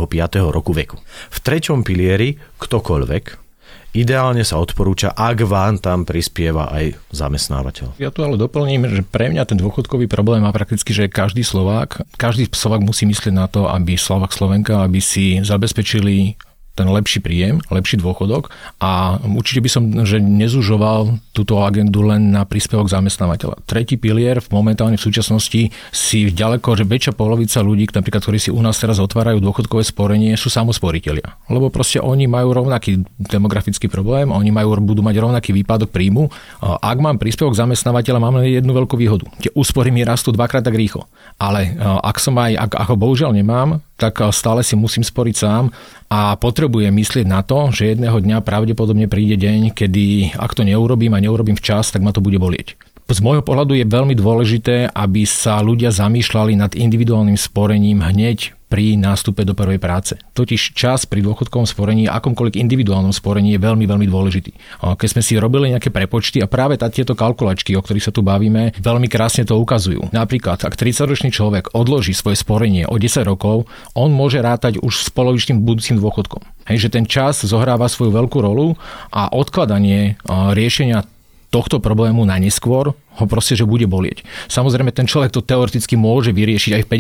roku 0.52 0.72
veku. 0.76 1.00
V 1.32 1.38
treťom 1.40 1.82
pilieri 1.82 2.36
ktokoľvek, 2.60 3.49
Ideálne 3.90 4.46
sa 4.46 4.62
odporúča, 4.62 5.10
ak 5.10 5.42
vám 5.42 5.82
tam 5.82 6.06
prispieva 6.06 6.70
aj 6.70 6.94
zamestnávateľ. 7.10 7.98
Ja 7.98 8.14
tu 8.14 8.22
ale 8.22 8.38
doplním, 8.38 8.86
že 8.86 9.02
pre 9.02 9.26
mňa 9.34 9.50
ten 9.50 9.58
dôchodkový 9.58 10.06
problém 10.06 10.46
má 10.46 10.54
prakticky, 10.54 10.94
že 10.94 11.10
každý 11.10 11.42
Slovák, 11.42 12.06
každý 12.14 12.46
Slovák 12.54 12.86
musí 12.86 13.02
myslieť 13.10 13.34
na 13.34 13.50
to, 13.50 13.66
aby 13.66 13.98
Slovak 13.98 14.30
Slovenka, 14.30 14.86
aby 14.86 15.02
si 15.02 15.42
zabezpečili 15.42 16.38
ten 16.80 16.88
lepší 16.88 17.20
príjem, 17.20 17.60
lepší 17.68 18.00
dôchodok 18.00 18.48
a 18.80 19.20
určite 19.20 19.60
by 19.60 19.68
som 19.68 19.82
že 20.08 20.16
nezužoval 20.16 21.20
túto 21.36 21.60
agendu 21.60 22.00
len 22.00 22.32
na 22.32 22.48
príspevok 22.48 22.88
zamestnávateľa. 22.88 23.60
Tretí 23.68 24.00
pilier 24.00 24.40
v 24.40 24.48
momentálne 24.48 24.96
v 24.96 25.04
súčasnosti 25.04 25.68
si 25.92 26.18
ďaleko, 26.32 26.80
že 26.80 26.88
väčšia 26.88 27.12
polovica 27.12 27.60
ľudí, 27.60 27.84
napríklad, 27.92 28.24
ktorí 28.24 28.38
si 28.40 28.48
u 28.48 28.64
nás 28.64 28.80
teraz 28.80 28.96
otvárajú 28.96 29.44
dôchodkové 29.44 29.84
sporenie, 29.84 30.32
sú 30.40 30.48
samosporiteľia. 30.48 31.36
Lebo 31.52 31.68
proste 31.68 32.00
oni 32.00 32.24
majú 32.24 32.56
rovnaký 32.56 33.04
demografický 33.20 33.92
problém, 33.92 34.32
oni 34.32 34.48
majú, 34.48 34.80
budú 34.80 35.04
mať 35.04 35.20
rovnaký 35.20 35.50
výpadok 35.52 35.92
príjmu. 35.92 36.32
Ak 36.62 36.96
mám 36.96 37.20
príspevok 37.20 37.52
zamestnávateľa, 37.52 38.22
mám 38.22 38.40
len 38.40 38.56
jednu 38.56 38.72
veľkú 38.72 38.96
výhodu. 38.96 39.28
Tie 39.42 39.52
úspory 39.52 39.92
mi 39.92 40.00
rastú 40.00 40.32
dvakrát 40.32 40.64
tak 40.64 40.78
rýchlo. 40.78 41.04
Ale 41.36 41.76
ak 41.82 42.16
som 42.16 42.38
aj, 42.38 42.56
ak, 42.56 42.72
ako 42.88 42.94
bohužiaľ 42.96 43.36
nemám, 43.36 43.84
tak 44.00 44.16
stále 44.32 44.64
si 44.64 44.72
musím 44.80 45.04
sporiť 45.04 45.34
sám 45.36 45.68
a 46.10 46.34
potrebujem 46.34 46.90
myslieť 46.90 47.26
na 47.30 47.46
to, 47.46 47.70
že 47.70 47.94
jedného 47.94 48.18
dňa 48.18 48.42
pravdepodobne 48.42 49.06
príde 49.06 49.38
deň, 49.38 49.70
kedy 49.78 50.34
ak 50.34 50.58
to 50.58 50.66
neurobím 50.66 51.14
a 51.14 51.22
neurobím 51.22 51.54
včas, 51.54 51.94
tak 51.94 52.02
ma 52.02 52.10
to 52.10 52.18
bude 52.18 52.36
bolieť. 52.42 52.74
Z 53.10 53.18
môjho 53.26 53.42
pohľadu 53.42 53.74
je 53.74 53.90
veľmi 53.90 54.14
dôležité, 54.14 54.86
aby 54.94 55.26
sa 55.26 55.58
ľudia 55.58 55.90
zamýšľali 55.90 56.54
nad 56.54 56.78
individuálnym 56.78 57.34
sporením 57.34 58.06
hneď 58.06 58.54
pri 58.70 58.94
nástupe 58.94 59.42
do 59.42 59.50
prvej 59.50 59.82
práce. 59.82 60.14
Totiž 60.30 60.78
čas 60.78 61.10
pri 61.10 61.18
dôchodkovom 61.26 61.66
sporení 61.66 62.06
akomkoľvek 62.06 62.62
individuálnom 62.62 63.10
sporení 63.10 63.58
je 63.58 63.60
veľmi, 63.66 63.82
veľmi 63.82 64.06
dôležitý. 64.06 64.54
Keď 64.94 65.08
sme 65.10 65.26
si 65.26 65.34
robili 65.42 65.74
nejaké 65.74 65.90
prepočty 65.90 66.38
a 66.38 66.46
práve 66.46 66.78
tá, 66.78 66.86
tieto 66.86 67.18
kalkulačky, 67.18 67.74
o 67.74 67.82
ktorých 67.82 68.06
sa 68.08 68.14
tu 68.14 68.22
bavíme, 68.22 68.78
veľmi 68.78 69.10
krásne 69.10 69.42
to 69.42 69.58
ukazujú. 69.58 70.14
Napríklad, 70.14 70.62
ak 70.62 70.78
30-ročný 70.78 71.34
človek 71.34 71.74
odloží 71.74 72.14
svoje 72.14 72.38
sporenie 72.38 72.86
o 72.86 72.94
10 72.94 73.26
rokov, 73.26 73.66
on 73.98 74.14
môže 74.14 74.38
rátať 74.38 74.78
už 74.78 75.02
s 75.02 75.10
polovičným 75.10 75.66
budúcim 75.66 75.98
dôchodkom. 75.98 76.46
Hej, 76.70 76.86
že 76.86 76.94
ten 76.94 77.04
čas 77.10 77.42
zohráva 77.42 77.90
svoju 77.90 78.14
veľkú 78.14 78.38
rolu 78.38 78.78
a 79.10 79.34
odkladanie 79.34 80.14
riešenia 80.54 81.02
tohto 81.50 81.82
problému 81.82 82.22
na 82.22 82.38
neskôr 82.38 82.94
ho 82.94 83.24
proste, 83.26 83.58
že 83.58 83.66
bude 83.66 83.84
bolieť. 83.90 84.22
Samozrejme, 84.46 84.94
ten 84.94 85.10
človek 85.10 85.34
to 85.34 85.42
teoreticky 85.42 85.98
môže 85.98 86.30
vyriešiť 86.30 86.80
aj 86.80 86.82
v 86.86 86.90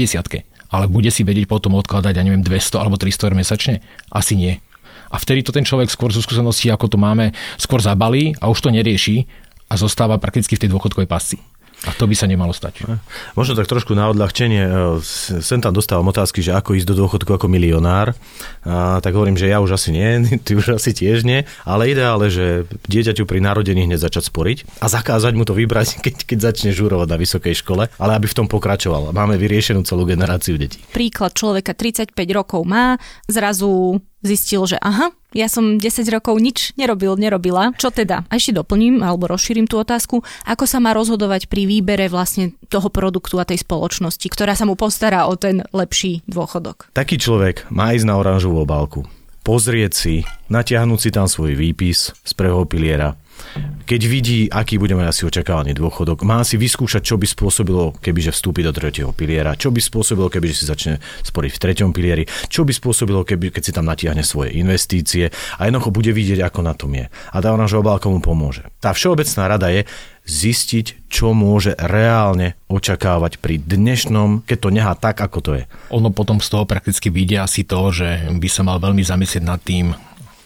50 0.42 0.50
ale 0.70 0.86
bude 0.86 1.10
si 1.10 1.26
vedieť 1.26 1.50
potom 1.50 1.74
odkladať, 1.82 2.14
ja 2.14 2.22
neviem, 2.22 2.46
200 2.46 2.78
alebo 2.78 2.94
300 2.94 3.26
eur 3.26 3.34
mesačne? 3.34 3.74
Asi 4.14 4.38
nie. 4.38 4.62
A 5.10 5.18
vtedy 5.18 5.42
to 5.42 5.50
ten 5.50 5.66
človek 5.66 5.90
skôr 5.90 6.14
zo 6.14 6.22
skúseností, 6.22 6.70
ako 6.70 6.94
to 6.94 6.98
máme, 6.98 7.34
skôr 7.58 7.82
zabalí 7.82 8.38
a 8.38 8.46
už 8.46 8.62
to 8.62 8.70
nerieši 8.70 9.26
a 9.66 9.74
zostáva 9.74 10.22
prakticky 10.22 10.54
v 10.54 10.62
tej 10.66 10.70
dôchodkovej 10.70 11.10
pasci. 11.10 11.42
A 11.88 11.96
to 11.96 12.04
by 12.04 12.12
sa 12.12 12.28
nemalo 12.28 12.52
stať. 12.52 12.84
Možno 13.32 13.56
tak 13.56 13.64
trošku 13.64 13.96
na 13.96 14.12
odľahčenie. 14.12 14.62
E, 14.68 15.00
sem 15.40 15.64
tam 15.64 15.72
dostávam 15.72 16.04
otázky, 16.12 16.44
že 16.44 16.52
ako 16.52 16.76
ísť 16.76 16.92
do 16.92 16.94
dôchodku 17.04 17.32
ako 17.32 17.48
milionár. 17.48 18.12
A, 18.68 19.00
tak 19.00 19.16
hovorím, 19.16 19.40
že 19.40 19.48
ja 19.48 19.64
už 19.64 19.80
asi 19.80 19.88
nie, 19.88 20.28
ty 20.44 20.52
už 20.52 20.76
asi 20.76 20.92
tiež 20.92 21.24
nie. 21.24 21.48
Ale 21.64 21.88
ideále, 21.88 22.28
že 22.28 22.68
dieťaťu 22.84 23.24
pri 23.24 23.40
narodení 23.40 23.88
hneď 23.88 23.96
začať 23.96 24.28
sporiť 24.28 24.84
a 24.84 24.86
zakázať 24.92 25.32
mu 25.32 25.48
to 25.48 25.56
vybrať, 25.56 25.96
keď, 26.04 26.14
keď 26.28 26.38
začne 26.52 26.70
žúrovať 26.76 27.08
na 27.08 27.16
vysokej 27.16 27.54
škole, 27.64 27.88
ale 27.88 28.10
aby 28.12 28.28
v 28.28 28.36
tom 28.36 28.44
pokračoval. 28.44 29.16
Máme 29.16 29.40
vyriešenú 29.40 29.80
celú 29.88 30.04
generáciu 30.04 30.60
detí. 30.60 30.84
Príklad 30.92 31.32
človeka 31.32 31.72
35 31.72 32.12
rokov 32.36 32.60
má, 32.68 33.00
zrazu 33.24 34.04
zistil, 34.20 34.64
že 34.68 34.76
aha, 34.80 35.12
ja 35.32 35.46
som 35.46 35.78
10 35.78 36.02
rokov 36.10 36.36
nič 36.42 36.74
nerobil, 36.74 37.14
nerobila. 37.14 37.72
Čo 37.78 37.94
teda? 37.94 38.26
A 38.26 38.32
ešte 38.36 38.56
doplním 38.56 39.00
alebo 39.00 39.30
rozšírim 39.30 39.70
tú 39.70 39.78
otázku, 39.78 40.26
ako 40.44 40.64
sa 40.66 40.82
má 40.82 40.90
rozhodovať 40.92 41.46
pri 41.46 41.70
výbere 41.70 42.10
vlastne 42.10 42.52
toho 42.68 42.90
produktu 42.90 43.38
a 43.38 43.46
tej 43.46 43.62
spoločnosti, 43.62 44.26
ktorá 44.26 44.58
sa 44.58 44.66
mu 44.66 44.74
postará 44.74 45.30
o 45.30 45.34
ten 45.38 45.62
lepší 45.70 46.26
dôchodok. 46.26 46.90
Taký 46.92 47.16
človek 47.16 47.70
má 47.70 47.94
ísť 47.94 48.06
na 48.06 48.18
oranžovú 48.18 48.66
obálku, 48.66 49.06
pozrieť 49.46 49.92
si, 49.94 50.14
natiahnuť 50.50 50.98
si 50.98 51.10
tam 51.14 51.30
svoj 51.30 51.54
výpis 51.54 52.12
z 52.12 52.32
prvého 52.34 52.66
piliera 52.66 53.14
keď 53.90 54.00
vidí, 54.06 54.46
aký 54.46 54.78
bude 54.78 54.94
mať 54.94 55.06
asi 55.10 55.22
očakávaný 55.26 55.74
dôchodok, 55.74 56.22
má 56.22 56.46
si 56.46 56.54
vyskúšať, 56.54 57.02
čo 57.02 57.18
by 57.18 57.26
spôsobilo, 57.26 57.98
kebyže 57.98 58.30
vstúpi 58.30 58.62
do 58.62 58.70
tretieho 58.70 59.10
piliera, 59.10 59.58
čo 59.58 59.74
by 59.74 59.82
spôsobilo, 59.82 60.30
kebyže 60.30 60.62
si 60.62 60.64
začne 60.70 61.02
sporiť 61.26 61.50
v 61.50 61.58
treťom 61.58 61.90
pilieri, 61.90 62.24
čo 62.46 62.62
by 62.62 62.70
spôsobilo, 62.70 63.26
keby, 63.26 63.50
keď 63.50 63.62
si 63.66 63.72
tam 63.74 63.90
natiahne 63.90 64.22
svoje 64.22 64.54
investície 64.54 65.34
a 65.58 65.66
jednoducho 65.66 65.90
bude 65.90 66.14
vidieť, 66.14 66.38
ako 66.46 66.60
na 66.62 66.74
tom 66.78 66.94
je. 66.94 67.10
A 67.10 67.36
tá 67.42 67.50
oranžová 67.50 67.98
obálka 67.98 68.06
mu 68.06 68.22
pomôže. 68.22 68.62
Tá 68.78 68.94
všeobecná 68.94 69.42
rada 69.50 69.68
je 69.74 69.82
zistiť, 70.30 71.10
čo 71.10 71.34
môže 71.34 71.74
reálne 71.74 72.54
očakávať 72.70 73.42
pri 73.42 73.58
dnešnom, 73.58 74.46
keď 74.46 74.58
to 74.62 74.68
nehá 74.70 74.94
tak, 74.94 75.18
ako 75.18 75.38
to 75.42 75.52
je. 75.58 75.64
Ono 75.90 76.14
potom 76.14 76.38
z 76.38 76.46
toho 76.46 76.62
prakticky 76.68 77.10
vidia 77.10 77.42
asi 77.42 77.66
to, 77.66 77.90
že 77.90 78.30
by 78.38 78.46
sa 78.46 78.62
mal 78.62 78.78
veľmi 78.78 79.02
zamyslieť 79.02 79.42
nad 79.42 79.58
tým, 79.58 79.90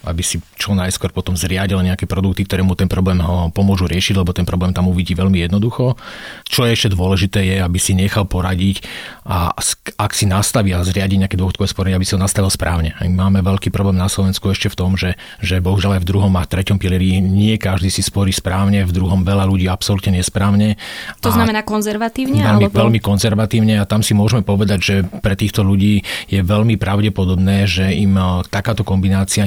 aby 0.05 0.21
si 0.21 0.37
čo 0.55 0.77
najskôr 0.77 1.11
potom 1.11 1.33
zriadil 1.33 1.81
nejaké 1.81 2.05
produkty, 2.05 2.45
ktoré 2.45 2.61
mu 2.61 2.77
ten 2.77 2.87
problém 2.87 3.19
ho 3.19 3.49
pomôžu 3.51 3.89
riešiť, 3.89 4.15
lebo 4.21 4.31
ten 4.31 4.45
problém 4.47 4.71
tam 4.71 4.87
uvidí 4.87 5.17
veľmi 5.17 5.43
jednoducho. 5.45 5.97
Čo 6.45 6.63
je 6.65 6.71
ešte 6.77 6.93
dôležité 6.93 7.41
je, 7.43 7.57
aby 7.59 7.77
si 7.81 7.97
nechal 7.97 8.29
poradiť 8.29 8.85
a 9.25 9.51
ak 9.97 10.11
si 10.13 10.29
nastaví 10.29 10.71
a 10.71 10.85
zriadi 10.85 11.17
nejaké 11.17 11.35
dôchodkové 11.35 11.65
sporenie, 11.65 11.97
aby 11.97 12.05
si 12.05 12.13
ho 12.13 12.21
nastavil 12.21 12.53
správne. 12.53 12.93
Máme 13.01 13.41
veľký 13.41 13.73
problém 13.73 13.97
na 13.97 14.05
Slovensku 14.05 14.53
ešte 14.53 14.69
v 14.69 14.77
tom, 14.77 14.91
že, 14.93 15.17
že 15.41 15.57
bohužiaľ 15.59 15.97
aj 15.97 16.01
v 16.05 16.09
druhom 16.13 16.33
a 16.37 16.45
treťom 16.45 16.77
pilieri 16.77 17.19
nie 17.19 17.57
každý 17.57 17.89
si 17.89 18.05
sporí 18.05 18.29
správne, 18.29 18.85
v 18.85 18.93
druhom 18.93 19.25
veľa 19.25 19.49
ľudí 19.49 19.65
absolútne 19.65 20.21
nesprávne. 20.21 20.77
To 21.25 21.33
znamená 21.33 21.65
konzervatívne? 21.65 22.45
Veľmi, 22.45 22.69
alebo... 22.69 22.77
veľmi 22.85 22.99
konzervatívne 23.01 23.81
a 23.81 23.89
tam 23.89 24.05
si 24.05 24.13
môžeme 24.13 24.45
povedať, 24.45 24.79
že 24.79 24.95
pre 25.25 25.33
týchto 25.33 25.65
ľudí 25.65 26.05
je 26.29 26.41
veľmi 26.45 26.77
pravdepodobné, 26.77 27.65
že 27.65 27.89
im 27.97 28.13
e, 28.13 28.45
takáto 28.47 28.85
kombinácia 28.85 29.41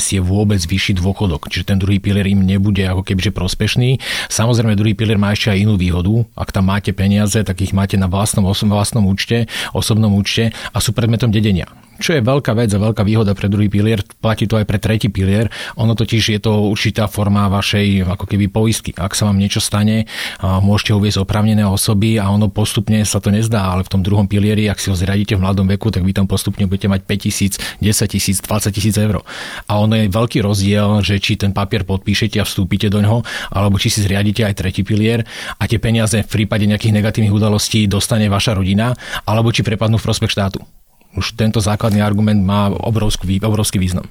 neprinesie 0.00 0.24
vôbec 0.24 0.64
vyšší 0.64 0.96
dôchodok. 0.96 1.52
Čiže 1.52 1.68
ten 1.68 1.78
druhý 1.78 2.00
pilier 2.00 2.24
im 2.24 2.40
nebude 2.40 2.80
ako 2.88 3.04
kebyže 3.04 3.36
prospešný. 3.36 4.00
Samozrejme, 4.32 4.72
druhý 4.72 4.96
pilier 4.96 5.20
má 5.20 5.36
ešte 5.36 5.52
aj 5.52 5.60
inú 5.60 5.76
výhodu. 5.76 6.24
Ak 6.32 6.56
tam 6.56 6.72
máte 6.72 6.96
peniaze, 6.96 7.36
tak 7.44 7.60
ich 7.60 7.76
máte 7.76 8.00
na 8.00 8.08
vlastnom, 8.08 8.48
vlastnom 8.48 9.04
účte, 9.04 9.44
osobnom 9.76 10.16
účte 10.16 10.56
a 10.72 10.80
sú 10.80 10.96
predmetom 10.96 11.28
dedenia 11.28 11.68
čo 12.00 12.16
je 12.16 12.24
veľká 12.24 12.56
vec 12.56 12.72
a 12.72 12.80
veľká 12.80 13.04
výhoda 13.04 13.36
pre 13.36 13.52
druhý 13.52 13.68
pilier, 13.68 14.00
platí 14.18 14.48
to 14.48 14.56
aj 14.56 14.64
pre 14.64 14.80
tretí 14.80 15.12
pilier. 15.12 15.52
Ono 15.76 15.92
totiž 15.92 16.34
je 16.34 16.40
to 16.40 16.72
určitá 16.72 17.06
forma 17.06 17.46
vašej 17.52 18.08
ako 18.08 18.24
keby 18.24 18.48
poistky. 18.48 18.96
Ak 18.96 19.12
sa 19.12 19.28
vám 19.28 19.36
niečo 19.36 19.60
stane, 19.60 20.08
môžete 20.40 20.96
uviezť 20.96 21.20
opravnené 21.20 21.62
osoby 21.68 22.16
a 22.16 22.32
ono 22.32 22.48
postupne 22.48 23.04
sa 23.04 23.20
to 23.20 23.28
nezdá, 23.28 23.70
ale 23.70 23.84
v 23.84 23.92
tom 23.92 24.00
druhom 24.00 24.24
pilieri, 24.24 24.66
ak 24.72 24.80
si 24.80 24.88
ho 24.88 24.96
zriadíte 24.96 25.36
v 25.36 25.44
mladom 25.44 25.68
veku, 25.68 25.92
tak 25.92 26.00
vy 26.02 26.16
tam 26.16 26.24
postupne 26.24 26.64
budete 26.64 26.88
mať 26.88 27.04
5 27.04 27.26
tisíc, 27.28 27.54
10 27.84 28.08
tisíc, 28.08 28.40
20 28.40 28.72
tisíc 28.72 28.96
eur. 28.96 29.20
A 29.68 29.72
ono 29.76 30.00
je 30.00 30.08
veľký 30.08 30.40
rozdiel, 30.40 31.04
že 31.04 31.20
či 31.20 31.36
ten 31.36 31.52
papier 31.52 31.84
podpíšete 31.84 32.40
a 32.40 32.48
vstúpite 32.48 32.88
do 32.88 33.04
ňoho, 33.04 33.20
alebo 33.52 33.76
či 33.76 33.92
si 33.92 34.00
zriadíte 34.00 34.42
aj 34.48 34.56
tretí 34.56 34.80
pilier 34.80 35.28
a 35.60 35.68
tie 35.68 35.76
peniaze 35.76 36.16
v 36.16 36.28
prípade 36.28 36.64
nejakých 36.64 36.96
negatívnych 36.96 37.36
udalostí 37.36 37.84
dostane 37.84 38.32
vaša 38.32 38.56
rodina, 38.56 38.96
alebo 39.28 39.52
či 39.52 39.60
prepadnú 39.60 40.00
v 40.00 40.06
prospech 40.08 40.32
štátu 40.32 40.79
už 41.10 41.34
tento 41.34 41.58
základný 41.58 41.98
argument 42.06 42.38
má 42.38 42.70
obrovský, 42.70 43.42
obrovský 43.42 43.82
význam. 43.82 44.06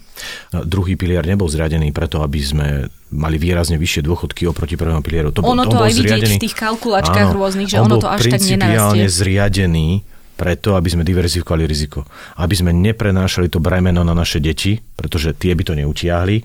Druhý 0.51 0.99
pilier 0.99 1.23
nebol 1.23 1.47
zriadený 1.47 1.95
preto, 1.95 2.19
aby 2.19 2.39
sme 2.43 2.67
mali 3.15 3.39
výrazne 3.39 3.79
vyššie 3.79 4.03
dôchodky 4.03 4.43
oproti 4.51 4.75
prvému 4.75 4.99
pilieru. 4.99 5.31
To, 5.31 5.39
ono 5.39 5.63
to, 5.63 5.79
to 5.79 5.87
aj 5.87 5.93
zriadený, 5.95 6.27
vidieť 6.27 6.31
v 6.35 6.43
tých 6.43 6.55
kalkulačkách 6.59 7.29
áno, 7.31 7.37
rôznych, 7.39 7.67
že 7.71 7.79
on 7.79 7.87
ono 7.87 8.03
to 8.03 8.09
až 8.11 8.27
tak 8.27 8.43
nenarastie. 8.43 9.07
zriadený 9.07 9.87
preto, 10.35 10.75
aby 10.75 10.87
sme 10.91 11.03
diverzifikovali 11.07 11.63
riziko. 11.67 12.03
Aby 12.39 12.55
sme 12.55 12.71
neprenášali 12.71 13.47
to 13.47 13.63
bremeno 13.63 14.03
na 14.03 14.15
naše 14.15 14.43
deti, 14.43 14.79
pretože 14.95 15.35
tie 15.35 15.55
by 15.55 15.63
to 15.67 15.73
neutiahli. 15.75 16.43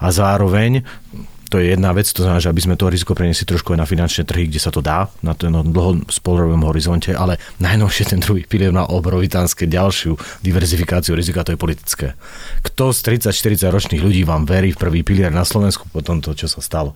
A 0.00 0.08
zároveň 0.12 0.80
to 1.50 1.58
je 1.58 1.74
jedna 1.74 1.90
vec, 1.90 2.06
to 2.06 2.22
znamená, 2.22 2.38
že 2.38 2.46
aby 2.46 2.62
sme 2.62 2.78
to 2.78 2.86
riziko 2.86 3.18
preniesli 3.18 3.42
trošku 3.42 3.74
aj 3.74 3.82
na 3.82 3.86
finančné 3.90 4.22
trhy, 4.22 4.46
kde 4.46 4.62
sa 4.62 4.70
to 4.70 4.78
dá, 4.78 5.10
na 5.20 5.34
ten 5.34 5.50
dlhom 5.50 6.06
spolrovom 6.06 6.62
horizonte, 6.62 7.10
ale 7.10 7.42
najnovšie 7.58 8.14
ten 8.14 8.22
druhý 8.22 8.46
pilier 8.46 8.70
má 8.70 8.86
obrovitánske 8.86 9.66
ďalšiu 9.66 10.14
diverzifikáciu 10.46 11.18
rizika, 11.18 11.42
to 11.42 11.52
je 11.52 11.58
politické. 11.58 12.06
Kto 12.62 12.94
z 12.94 13.26
30-40 13.26 13.66
ročných 13.66 14.02
ľudí 14.02 14.22
vám 14.22 14.46
verí 14.46 14.70
v 14.70 14.78
prvý 14.78 15.00
pilier 15.02 15.34
na 15.34 15.42
Slovensku 15.42 15.90
po 15.90 16.06
tomto, 16.06 16.38
čo 16.38 16.46
sa 16.46 16.62
stalo? 16.62 16.94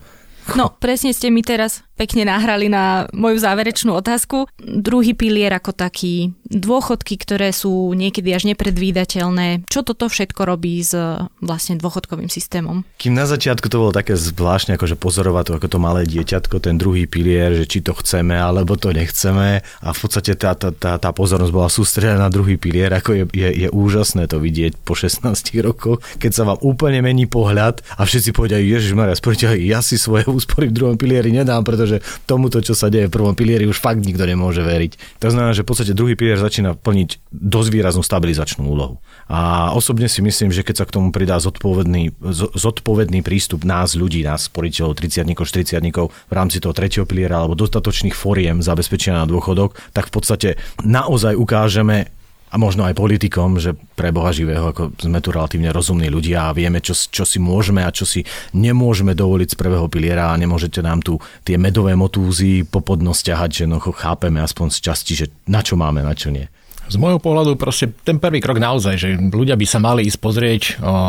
No, 0.52 0.76
presne 0.76 1.16
ste 1.16 1.32
mi 1.32 1.40
teraz 1.40 1.80
pekne 1.94 2.26
nahrali 2.26 2.66
na 2.66 3.06
moju 3.14 3.38
záverečnú 3.38 3.94
otázku. 3.94 4.50
Druhý 4.60 5.14
pilier 5.14 5.54
ako 5.54 5.72
taký, 5.72 6.34
dôchodky, 6.50 7.16
ktoré 7.16 7.54
sú 7.54 7.94
niekedy 7.94 8.34
až 8.34 8.50
nepredvídateľné. 8.50 9.64
Čo 9.70 9.86
toto 9.86 10.10
všetko 10.10 10.42
robí 10.44 10.82
s 10.82 10.92
vlastne 11.40 11.78
dôchodkovým 11.78 12.28
systémom? 12.28 12.82
Kým 12.98 13.14
na 13.14 13.24
začiatku 13.24 13.70
to 13.70 13.80
bolo 13.80 13.92
také 13.94 14.18
zvláštne, 14.18 14.74
akože 14.76 14.98
pozorovať 14.98 15.44
to 15.46 15.52
ako 15.56 15.68
to 15.70 15.78
malé 15.78 16.02
dieťatko, 16.04 16.60
ten 16.60 16.76
druhý 16.76 17.06
pilier, 17.06 17.54
že 17.54 17.64
či 17.70 17.78
to 17.80 17.94
chceme 17.94 18.34
alebo 18.34 18.74
to 18.74 18.90
nechceme 18.90 19.62
a 19.62 19.88
v 19.94 19.98
podstate 19.98 20.34
tá, 20.34 20.58
tá, 20.58 20.74
tá, 20.74 20.98
tá 20.98 21.10
pozornosť 21.14 21.52
bola 21.54 21.70
sústredená 21.70 22.26
na 22.26 22.30
druhý 22.30 22.58
pilier, 22.58 22.90
ako 22.90 23.14
je, 23.14 23.24
je, 23.32 23.48
je 23.66 23.68
úžasné 23.70 24.26
to 24.26 24.42
vidieť 24.42 24.82
po 24.82 24.98
16 24.98 25.30
rokoch, 25.62 26.02
keď 26.18 26.30
sa 26.34 26.42
vám 26.42 26.58
úplne 26.60 27.00
mení 27.00 27.30
pohľad 27.30 27.86
a 27.96 28.02
všetci 28.02 28.34
povedia, 28.34 28.58
Ježiš 28.58 28.98
Maria, 28.98 29.14
ja 29.54 29.78
si 29.78 29.94
svoje 29.94 30.26
úspory 30.34 30.68
v 30.70 30.76
druhom 30.76 30.96
pilieri 30.98 31.30
nedám, 31.30 31.62
pretože 31.62 32.02
tomuto, 32.26 32.58
čo 32.58 32.74
sa 32.74 32.90
deje 32.90 33.06
v 33.08 33.14
prvom 33.14 33.34
pilieri, 33.38 33.64
už 33.64 33.78
fakt 33.78 34.02
nikto 34.02 34.26
nemôže 34.26 34.60
veriť. 34.60 35.22
To 35.22 35.30
znamená, 35.30 35.54
že 35.54 35.62
v 35.62 35.68
podstate 35.70 35.92
druhý 35.94 36.18
pilier 36.18 36.36
začína 36.36 36.74
plniť 36.74 37.30
dosť 37.30 37.68
výraznú 37.70 38.02
stabilizačnú 38.02 38.66
úlohu. 38.66 38.98
A 39.30 39.72
osobne 39.72 40.10
si 40.10 40.20
myslím, 40.20 40.52
že 40.52 40.66
keď 40.66 40.84
sa 40.84 40.86
k 40.86 40.94
tomu 41.00 41.08
pridá 41.14 41.40
zodpovedný, 41.40 42.12
zodpovedný 42.58 43.24
prístup 43.24 43.64
nás 43.64 43.96
ľudí, 43.96 44.20
nás 44.26 44.50
sporiteľov, 44.52 44.98
30 44.98 45.24
40 45.24 45.80
v 46.04 46.32
rámci 46.32 46.58
toho 46.60 46.76
tretieho 46.76 47.06
piliera 47.08 47.40
alebo 47.40 47.56
dostatočných 47.56 48.12
foriem 48.12 48.60
zabezpečenia 48.60 49.24
na 49.24 49.28
dôchodok, 49.28 49.76
tak 49.96 50.10
v 50.10 50.12
podstate 50.12 50.48
naozaj 50.84 51.38
ukážeme, 51.38 52.10
a 52.54 52.56
možno 52.56 52.86
aj 52.86 52.94
politikom, 52.94 53.58
že 53.58 53.74
pre 53.98 54.14
Boha 54.14 54.30
živého, 54.30 54.70
ako 54.70 54.94
sme 54.94 55.18
tu 55.18 55.34
relatívne 55.34 55.74
rozumní 55.74 56.06
ľudia 56.06 56.46
a 56.46 56.54
vieme, 56.54 56.78
čo, 56.78 56.94
čo 56.94 57.26
si 57.26 57.42
môžeme 57.42 57.82
a 57.82 57.90
čo 57.90 58.06
si 58.06 58.22
nemôžeme 58.54 59.10
dovoliť 59.10 59.50
z 59.50 59.58
prvého 59.58 59.90
piliera 59.90 60.30
a 60.30 60.38
nemôžete 60.38 60.78
nám 60.78 61.02
tu 61.02 61.18
tie 61.42 61.58
medové 61.58 61.98
motúzy 61.98 62.62
po 62.62 62.78
podnosť 62.78 63.34
ťahať, 63.34 63.50
že 63.50 63.64
no 63.66 63.82
chápeme 63.82 64.38
aspoň 64.38 64.70
z 64.70 64.78
časti, 64.78 65.12
že 65.18 65.26
na 65.50 65.66
čo 65.66 65.74
máme, 65.74 66.06
na 66.06 66.14
čo 66.14 66.30
nie. 66.30 66.46
Z 66.84 67.00
môjho 67.00 67.16
pohľadu 67.18 67.56
proste 67.56 67.90
ten 68.04 68.20
prvý 68.20 68.44
krok 68.44 68.60
naozaj, 68.60 68.94
že 69.00 69.08
ľudia 69.16 69.56
by 69.56 69.66
sa 69.66 69.80
mali 69.80 70.06
ísť 70.06 70.18
pozrieť 70.20 70.62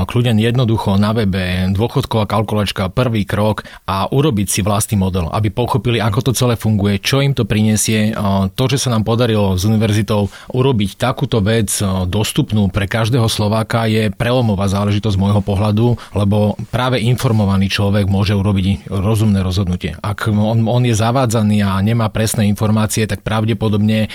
kľudne 0.07 0.39
jednoducho 0.39 0.95
na 0.95 1.11
webe 1.11 1.69
dôchodková 1.75 2.25
kalkulačka, 2.25 2.89
prvý 2.89 3.27
krok 3.27 3.67
a 3.85 4.07
urobiť 4.09 4.47
si 4.49 4.59
vlastný 4.63 4.97
model, 4.97 5.27
aby 5.29 5.51
pochopili, 5.51 5.99
ako 5.99 6.31
to 6.31 6.31
celé 6.31 6.55
funguje, 6.55 6.97
čo 7.03 7.19
im 7.19 7.35
to 7.35 7.43
prinesie. 7.43 8.15
To, 8.55 8.63
že 8.71 8.79
sa 8.79 8.89
nám 8.95 9.03
podarilo 9.03 9.59
s 9.59 9.67
univerzitou 9.67 10.31
urobiť 10.55 10.95
takúto 10.95 11.43
vec 11.43 11.69
dostupnú 12.07 12.71
pre 12.71 12.87
každého 12.87 13.27
Slováka 13.27 13.85
je 13.85 14.09
prelomová 14.09 14.71
záležitosť 14.71 15.15
z 15.15 15.21
môjho 15.21 15.41
pohľadu, 15.43 15.99
lebo 16.17 16.55
práve 16.71 17.03
informovaný 17.03 17.69
človek 17.69 18.09
môže 18.09 18.33
urobiť 18.33 18.89
rozumné 18.89 19.43
rozhodnutie. 19.45 19.99
Ak 20.01 20.31
on, 20.31 20.65
on 20.65 20.83
je 20.87 20.95
zavádzaný 20.95 21.61
a 21.61 21.77
nemá 21.83 22.09
presné 22.09 22.47
informácie, 22.49 23.05
tak 23.05 23.21
pravdepodobne 23.21 24.07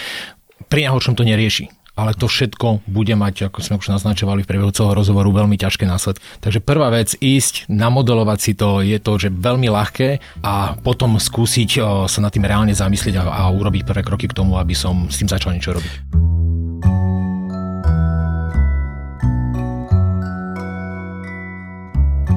pri 0.71 0.87
najhoršom 0.87 1.19
to 1.19 1.27
nerieši 1.27 1.69
ale 2.01 2.17
to 2.17 2.33
všetko 2.33 2.81
bude 2.89 3.13
mať, 3.13 3.53
ako 3.53 3.61
sme 3.61 3.77
už 3.77 3.93
naznačovali 3.93 4.41
v 4.41 4.49
priebehu 4.49 4.73
celého 4.73 4.97
rozhovoru, 4.97 5.37
veľmi 5.37 5.61
ťažké 5.61 5.85
následky. 5.85 6.25
Takže 6.41 6.65
prvá 6.65 6.89
vec, 6.89 7.13
ísť, 7.21 7.69
namodelovať 7.69 8.39
si 8.41 8.53
to, 8.57 8.81
je 8.81 8.97
to, 8.97 9.13
že 9.21 9.29
veľmi 9.29 9.69
ľahké 9.69 10.41
a 10.41 10.81
potom 10.81 11.21
skúsiť 11.21 11.71
sa 12.09 12.19
nad 12.25 12.33
tým 12.33 12.49
reálne 12.49 12.73
zamyslieť 12.73 13.21
a, 13.21 13.25
a 13.29 13.43
urobiť 13.53 13.85
prvé 13.85 14.01
kroky 14.01 14.33
k 14.33 14.37
tomu, 14.37 14.57
aby 14.57 14.73
som 14.73 15.13
s 15.13 15.21
tým 15.21 15.29
začal 15.29 15.53
niečo 15.53 15.77
robiť. 15.77 16.40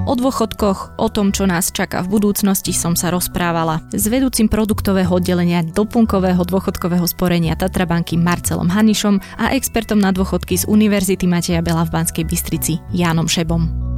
O 0.03 0.19
dôchodkoch, 0.19 0.99
o 0.99 1.07
tom, 1.07 1.31
čo 1.31 1.47
nás 1.47 1.71
čaká 1.71 2.03
v 2.03 2.19
budúcnosti, 2.19 2.75
som 2.75 2.91
sa 2.91 3.07
rozprávala 3.07 3.79
s 3.95 4.03
vedúcim 4.11 4.51
produktového 4.51 5.07
oddelenia 5.07 5.63
doplnkového 5.63 6.43
dôchodkového 6.43 7.07
sporenia 7.07 7.55
Tatrabanky 7.55 8.19
Marcelom 8.19 8.67
Hanišom 8.67 9.23
a 9.39 9.55
expertom 9.55 10.03
na 10.03 10.11
dôchodky 10.11 10.59
z 10.59 10.67
Univerzity 10.67 11.23
Mateja 11.23 11.63
Bela 11.63 11.87
v 11.87 11.95
Banskej 11.95 12.27
Bystrici 12.27 12.83
Jánom 12.91 13.31
Šebom. 13.31 13.92